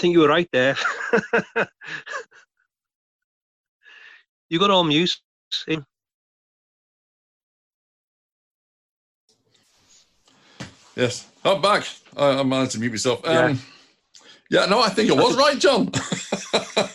[0.04, 0.76] think you were right there.
[4.50, 5.16] you got all mute.
[5.66, 5.82] in.
[10.94, 11.86] Yes, I'm back.
[12.18, 13.26] I, I managed to mute myself.
[13.26, 13.56] Um, Yeah.
[14.50, 14.66] yeah.
[14.66, 15.90] no, I think it was right, John.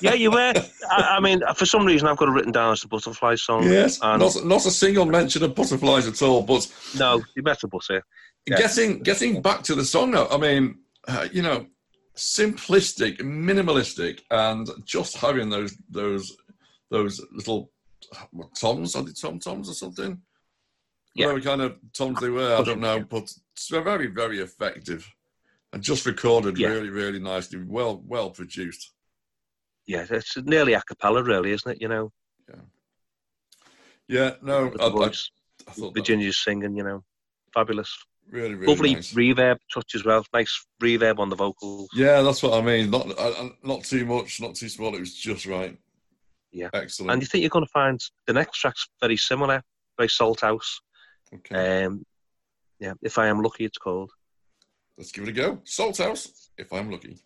[0.02, 0.54] Yeah, you were.
[0.90, 3.64] I, I mean, for some reason, I've got it written down as the Butterfly song.
[3.64, 6.42] yes, And not, not a single mention of butterflies at all.
[6.44, 8.04] But no, you better butter.
[8.46, 8.58] Yeah.
[8.58, 10.78] getting getting back to the song now, I mean,
[11.08, 11.66] uh, you know,
[12.20, 16.36] simplistic, minimalistic, and just having those those
[16.92, 17.72] those little
[18.32, 20.22] what, toms, are they tom toms or something?
[21.16, 21.28] Yeah.
[21.28, 25.10] Whatever kind of toms they were, I don't know, but it's very very effective
[25.74, 26.70] and just recorded Yeah.
[26.70, 28.94] really really nicely, well well produced.
[29.88, 31.82] Yeah, it's nearly a cappella, really, isn't it?
[31.82, 32.12] You know,
[32.50, 32.62] Yeah,
[34.08, 34.36] Yeah.
[34.42, 35.32] no, I, the I, voice.
[35.68, 37.04] I thought that Virginia's singing, you know,
[37.54, 37.92] fabulous.
[38.30, 39.14] Really, really Lovely nice.
[39.14, 40.26] reverb touch as well.
[40.34, 41.90] Nice reverb on the vocals.
[41.94, 42.90] Yeah, that's what I mean.
[42.90, 44.96] Not uh, uh, not too much, not too small.
[44.96, 45.78] It was just right.
[46.52, 46.70] Yeah.
[46.74, 47.12] Excellent.
[47.12, 49.62] And you think you're going to find the next track's very similar,
[49.98, 50.82] very Salt House.
[51.34, 51.86] okay.
[51.86, 52.06] Um,
[52.80, 54.12] yeah, if I am lucky, it's called.
[54.98, 55.60] Let's give it a go.
[55.64, 57.20] Salt House, if I'm lucky.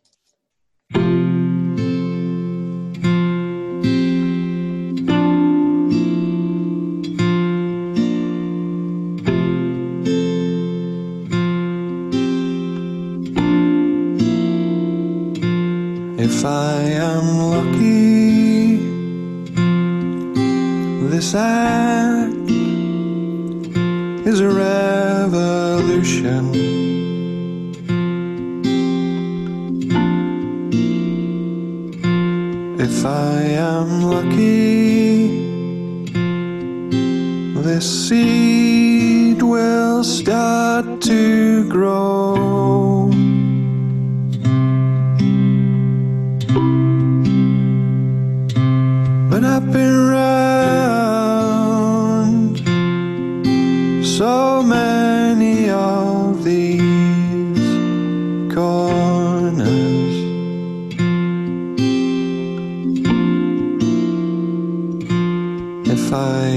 [38.14, 38.43] This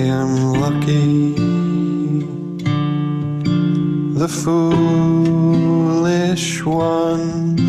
[0.06, 1.34] am lucky,
[4.14, 5.84] the foolish
[6.64, 7.60] ones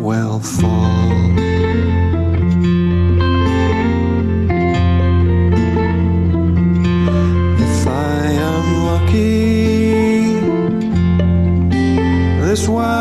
[0.00, 1.10] will fall.
[7.66, 10.40] If I am lucky,
[12.40, 12.95] this wine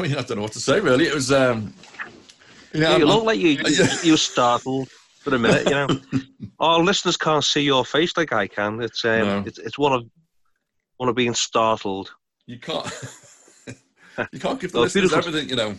[0.00, 1.06] I mean, I don't know what to say really.
[1.06, 1.30] It was.
[1.30, 1.74] Um,
[2.72, 5.64] Yeah, yeah, you look like you, you, you were startled for a minute.
[5.64, 5.88] You know,
[6.60, 8.80] our listeners can't see your face like I can.
[8.80, 9.44] It's um, No.
[9.46, 10.04] it's, it's one of
[10.96, 12.10] one of being startled.
[12.46, 12.86] you can't.
[14.32, 15.74] you can't give the listeners everything, you know.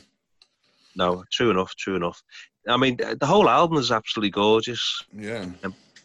[0.96, 2.22] No, true enough, true enough.
[2.68, 5.04] I mean, the the whole album is absolutely gorgeous.
[5.18, 5.46] Yeah.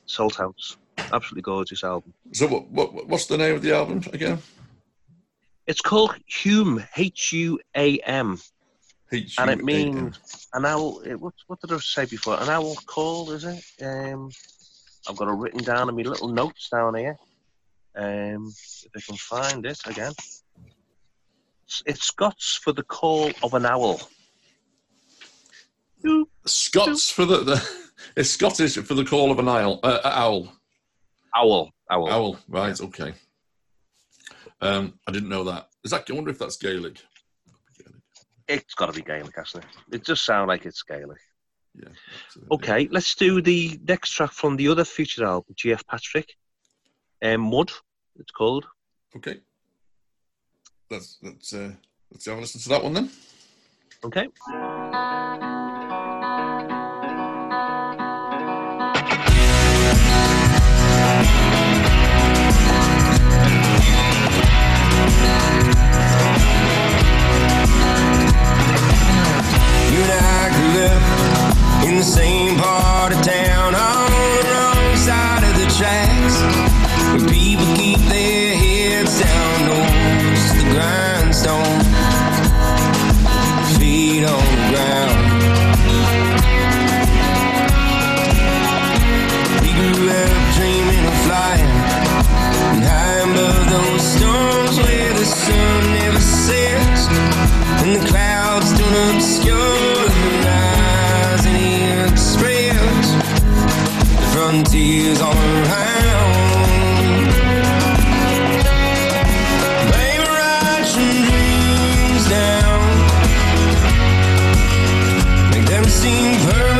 [0.07, 0.79] Salt House,
[1.13, 2.15] absolutely gorgeous album.
[2.33, 4.39] So, what, what what's the name of the album again?
[5.67, 8.39] It's called Huam, H U A M,
[9.11, 11.01] and it means an owl.
[11.01, 12.41] It, what, what did I say before?
[12.41, 13.65] An owl call, is it?
[13.85, 14.31] Um,
[15.09, 17.17] I've got it written down in my little notes down here.
[17.97, 18.53] Um,
[18.85, 20.13] if I can find it again,
[21.85, 24.01] it's, Scots for the call of an owl.
[26.45, 27.69] Scots for the, the
[28.15, 29.81] it's Scottish for the call of an owl.
[29.83, 30.53] Uh, owl.
[31.35, 31.73] Owl.
[31.91, 32.09] Owl.
[32.09, 32.39] Owl.
[32.49, 32.81] Right.
[32.81, 33.15] Okay.
[34.61, 35.69] Um, I didn't know that.
[35.85, 36.09] Is that?
[36.09, 36.99] I wonder if that's Gaelic.
[38.49, 39.97] It's got to be Gaelic, hasn't it?
[39.97, 41.19] It just sounds like it's Gaelic.
[41.75, 41.89] Yeah.
[42.53, 46.33] Okay, let's do the next track from the other featured album, GF Patrick.
[47.23, 47.71] Um, Mud,
[48.19, 48.65] it's called.
[49.17, 49.41] Okay.
[50.91, 51.73] Let's let's uh,
[52.13, 53.11] let's have a listen to that one then.
[54.05, 54.29] Okay.
[70.77, 76.37] Up in the same part of town on the wrong side of the tracks.
[77.17, 81.81] Where people keep their heads down, nose to the grindstone,
[83.79, 85.17] feet on the ground.
[89.63, 91.73] We grew up dreaming of flying
[92.73, 97.09] and high above those storms where the sun never sets
[97.83, 99.76] and the clouds don't obscure
[104.57, 106.33] frontiers all around.
[109.93, 112.81] Baby, write your dreams down,
[115.51, 116.76] make them seem permanent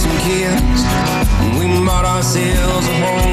[0.00, 0.82] some kids.
[1.58, 3.29] We bought ourselves a home.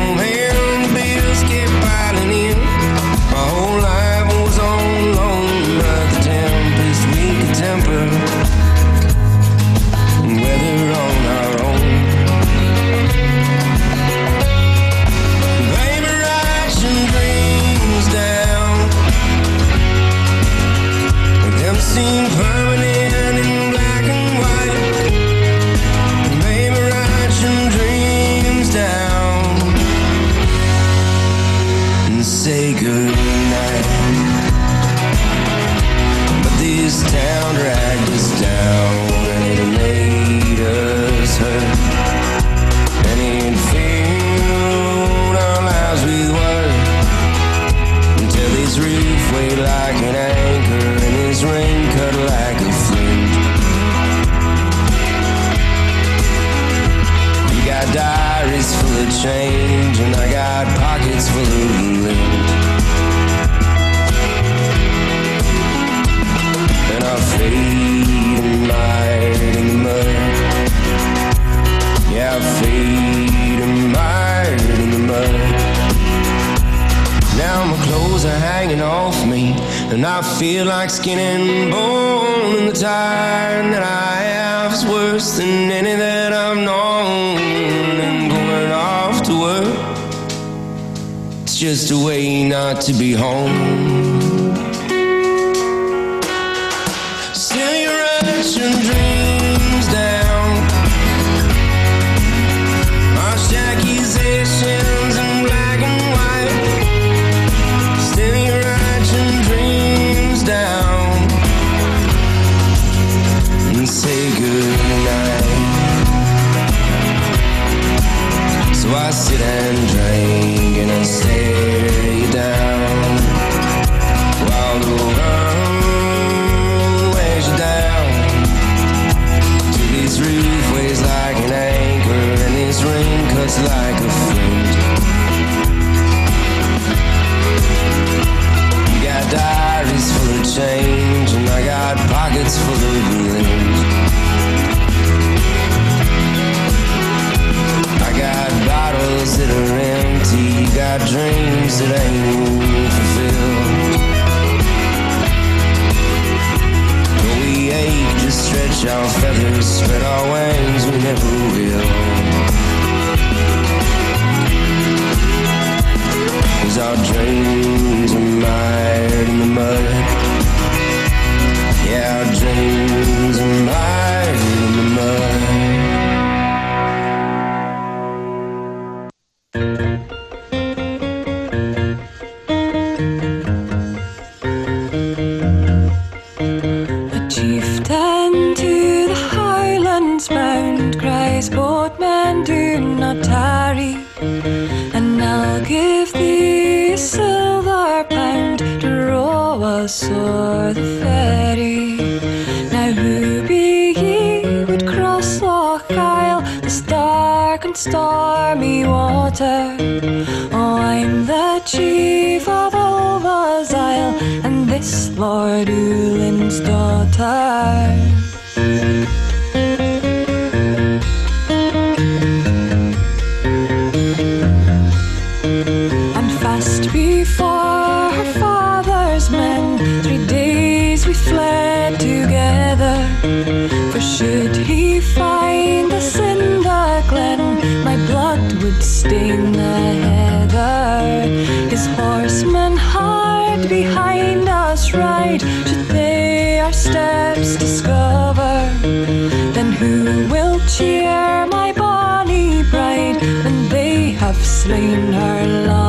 [250.31, 255.86] will cheer my bonny bride, when they have slain her.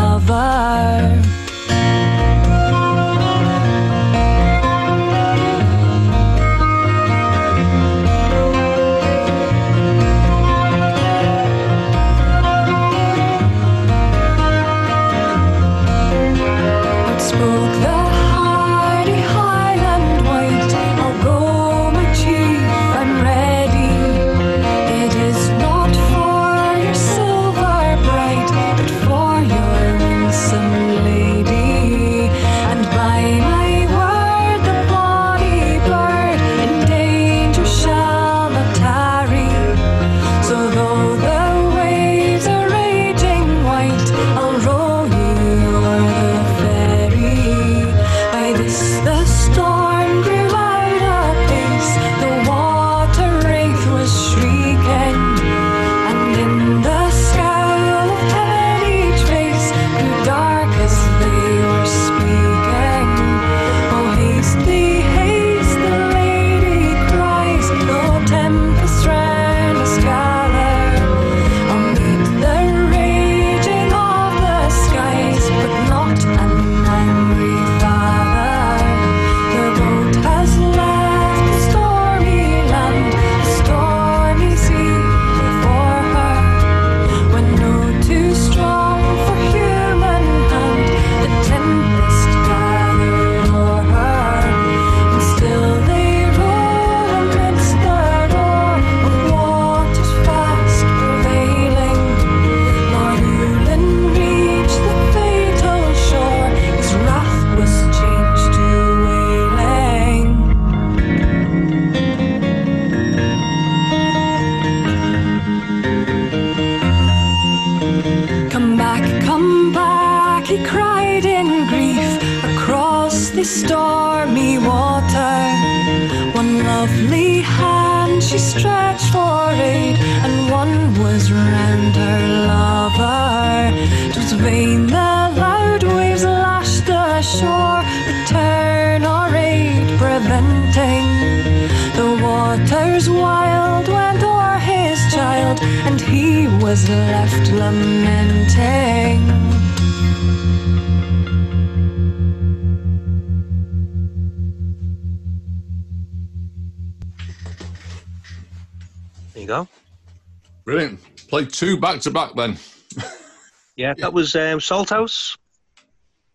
[161.58, 162.56] Two back to back then.
[163.76, 165.36] yeah, that was um, Salt House,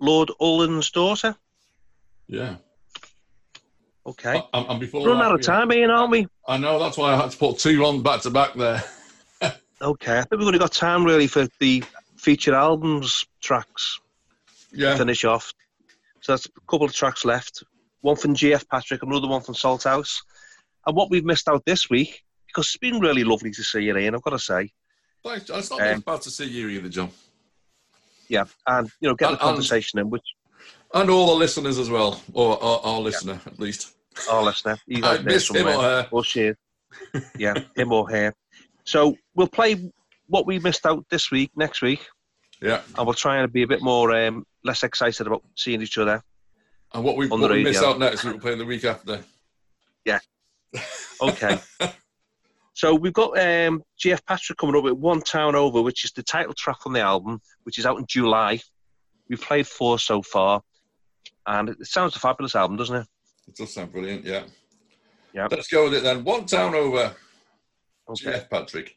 [0.01, 1.33] Lord Ullin's daughter.
[2.27, 2.57] Yeah.
[4.05, 4.43] Okay.
[4.53, 6.27] i'm before run that, out of time, Ian, aren't we?
[6.45, 6.77] I know.
[6.77, 8.83] That's why I had to put two on back to back there.
[9.81, 11.85] okay, I think we've only got time really for the
[12.17, 14.01] feature albums tracks.
[14.73, 14.97] Yeah.
[14.97, 15.53] finish off.
[16.19, 17.63] So that's a couple of tracks left.
[18.01, 20.21] One from GF Patrick, another one from Salt House.
[20.85, 23.97] And what we've missed out this week, because it's been really lovely to see you,
[23.97, 24.69] Ian, I've got to say.
[25.23, 25.49] Thanks.
[25.49, 27.09] It's not Um, bad to see you either, John.
[28.27, 30.23] Yeah, and you know, get And- the conversation in, which
[30.93, 33.95] And all the listeners as well, or our, our listener at least.
[34.29, 36.07] our listener, he's I out there him or her.
[36.11, 36.53] or she.
[37.37, 38.33] Yeah, him or her.
[38.83, 39.91] So we'll play
[40.27, 42.05] what we missed out this week, next week,
[42.61, 42.81] Yeah.
[42.95, 46.21] and we'll try and be a bit more um, less excited about seeing each other.
[46.93, 49.23] And what we, what we miss out next, we'll play in the week after.
[50.05, 50.19] Yeah.
[51.21, 51.59] Okay.
[52.73, 56.23] so we've got um, GF Patrick coming up with One Town Over, which is the
[56.23, 58.59] title track on the album, which is out in July.
[59.29, 60.61] We've played four so far,
[61.45, 63.07] and it sounds a fabulous album, doesn't it?
[63.47, 64.43] It does sound brilliant, yeah.
[65.33, 65.47] Yeah.
[65.49, 66.23] Let's go with it then.
[66.23, 67.15] One town over.
[68.09, 68.25] Okay.
[68.31, 68.95] Jeff Patrick.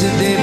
[0.00, 0.37] To visit,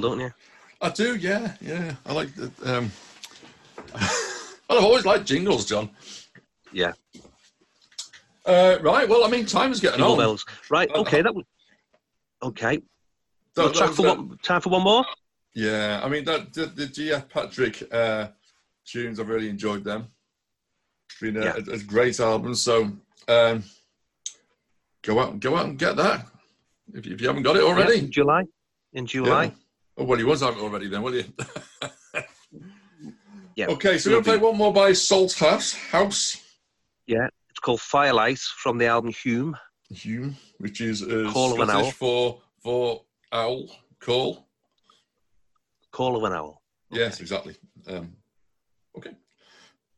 [0.00, 0.32] don't you?
[0.80, 1.94] I do, yeah, yeah.
[2.06, 2.50] I like the.
[2.64, 2.90] Um,
[4.70, 5.90] I've always liked jingles, John.
[6.72, 6.92] Yeah.
[8.46, 9.08] Uh, right.
[9.08, 10.18] Well, I mean, time's getting Jingle on.
[10.18, 10.44] bells.
[10.70, 10.90] Right.
[10.94, 11.22] Okay.
[11.22, 11.34] That.
[11.34, 11.44] was-
[12.42, 12.76] Okay.
[13.54, 14.38] That- Well, that time was for that- one.
[14.42, 15.04] Time for one more.
[15.54, 18.28] Yeah, I mean that the, the GF Patrick uh,
[18.84, 19.18] tunes.
[19.18, 20.06] I've really enjoyed them.
[21.20, 21.56] Been a, Yeah.
[21.66, 22.54] a, a great album.
[22.54, 22.92] So
[23.26, 23.64] um,
[25.02, 26.26] go out, go out and get that
[26.94, 27.98] if you, if you haven't got it Yeah, already.
[27.98, 28.44] in July.
[28.92, 29.44] In July.
[29.46, 29.50] Yeah.
[29.98, 31.24] Oh well, he was have it already then, will you?
[33.56, 33.66] Yeah.
[33.70, 36.40] okay, so we're Will gonna play one more by Salt House House
[37.08, 37.26] Yeah.
[37.50, 39.54] It's called Firelight from the album Huam.
[39.92, 41.90] Huam, which is uh, Call of an Owl.
[41.90, 43.02] for for
[43.32, 43.68] owl
[43.98, 44.46] call.
[45.90, 46.62] Call of an Owl.
[46.92, 47.56] Yes, exactly.
[47.88, 48.12] Um,
[48.96, 49.10] okay,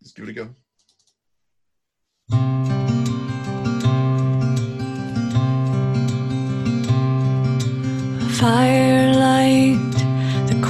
[0.01, 0.49] let's give it a go.
[8.41, 9.90] Firelight, the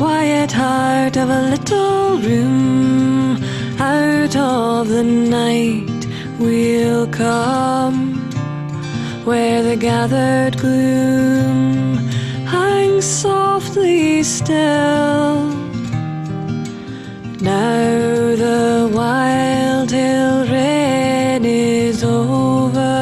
[0.01, 3.37] quiet heart of a little room.
[3.79, 6.01] Out of the night
[6.39, 7.99] we'll come,
[9.27, 11.99] where the gathered gloom
[12.47, 15.35] hangs softly still.
[17.53, 22.97] Now the wild hill rain is over.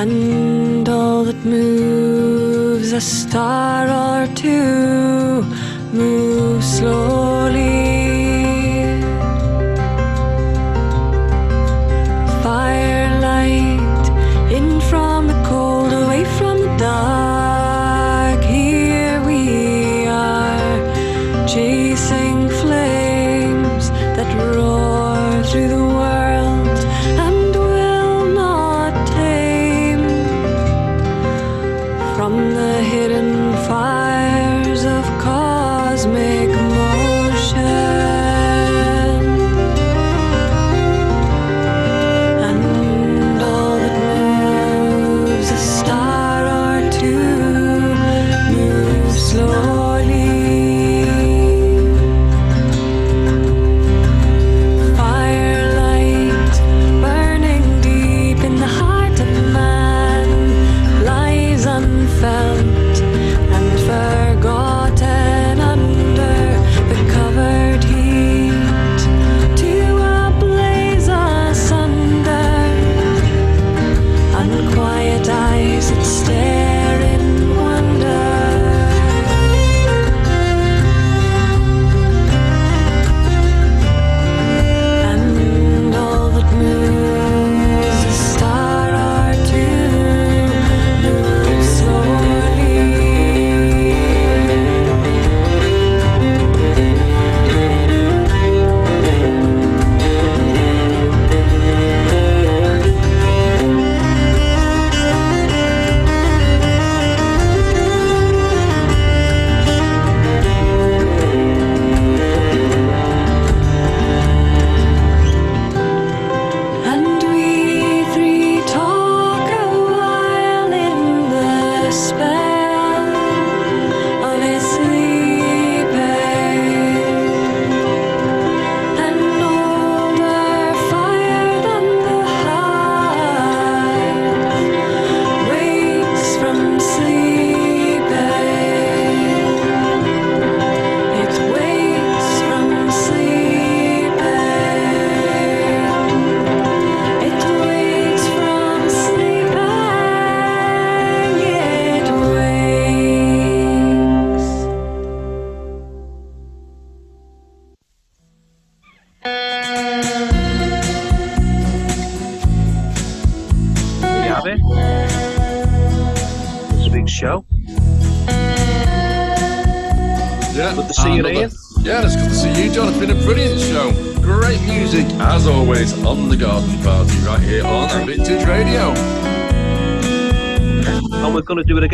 [0.00, 2.11] And all that moves
[2.92, 5.42] a star or two
[5.92, 7.31] Move slowly.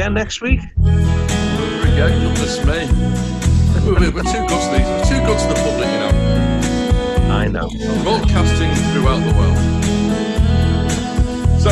[0.09, 0.61] Again next week.
[1.97, 2.89] Yeah, goodness me.
[3.89, 4.87] We're, we're, too good to these.
[4.87, 6.13] We're too good to the public, you know.
[7.33, 7.71] I know.
[8.03, 9.57] Broadcasting throughout the world.
[11.59, 11.71] So,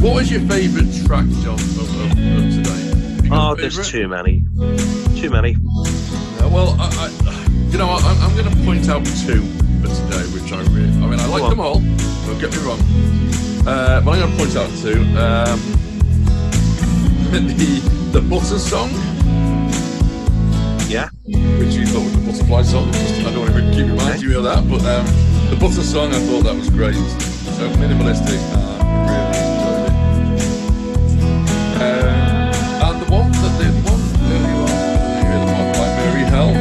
[0.00, 3.28] what was your favourite track, John, of, of, of today?
[3.30, 4.44] Oh, there's too many.
[5.20, 5.56] Too many.
[5.56, 6.88] Uh, well, I,
[7.26, 9.42] I, you know, I, I'm going to point out two
[9.82, 11.80] for today, which I really, I mean, I like them all.
[11.80, 12.80] Don't get me wrong.
[13.66, 15.02] Uh, but I'm going to point out two.
[15.18, 15.75] Um,
[17.44, 17.80] the
[18.12, 18.90] the butter song,
[20.88, 21.08] Yeah.
[21.58, 22.88] which you thought was the butterfly song.
[22.94, 25.04] I don't want to keep reminding you of that, but um,
[25.50, 26.94] the butter song, I thought that was great.
[26.94, 29.96] So minimalistic, and really enjoyed it.
[31.76, 34.02] Um, and the one that the one
[34.32, 34.70] earlier on,
[35.32, 36.52] the one by Merry Hell.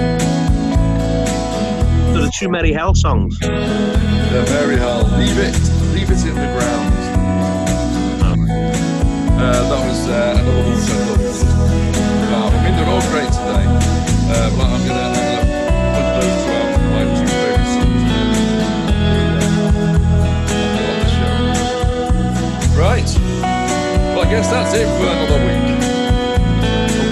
[2.13, 3.39] So the two Merry Hell songs.
[3.39, 5.03] The very hell.
[5.17, 5.55] Leave it,
[5.93, 6.94] leave it in the ground.
[9.45, 11.19] Uh, that was uh, another one I thought
[12.31, 12.47] wow.
[12.49, 13.65] I mean, they're all great today.
[14.27, 15.45] Uh, but I'm gonna, I'm gonna
[15.93, 18.03] put those two out my two favorite songs.
[20.81, 22.79] on the show.
[22.81, 23.09] Right.
[24.15, 25.65] Well, I guess that's it for another week.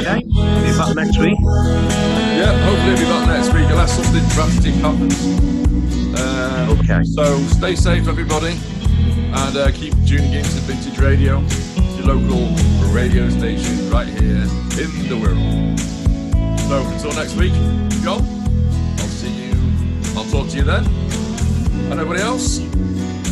[0.01, 0.19] Okay.
[0.23, 1.37] Be back next week.
[1.39, 5.17] Yeah, hopefully be back next week unless something drastic happens.
[6.19, 7.03] Uh, Okay.
[7.03, 8.57] So stay safe, everybody,
[9.33, 11.41] and uh, keep tuning in to Vintage Radio,
[12.05, 12.49] local
[12.93, 14.43] radio station right here
[14.77, 15.79] in the world.
[16.67, 17.53] So until next week,
[18.03, 18.21] John,
[18.99, 19.53] I'll see you.
[20.15, 20.85] I'll talk to you then.
[21.91, 22.59] And everybody else,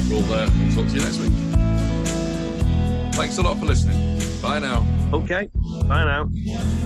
[0.09, 1.31] we'll uh, talk to you next week.
[3.13, 4.19] Thanks a lot for listening.
[4.41, 4.85] Bye now.
[5.13, 5.49] Okay.
[5.87, 6.77] Bye now.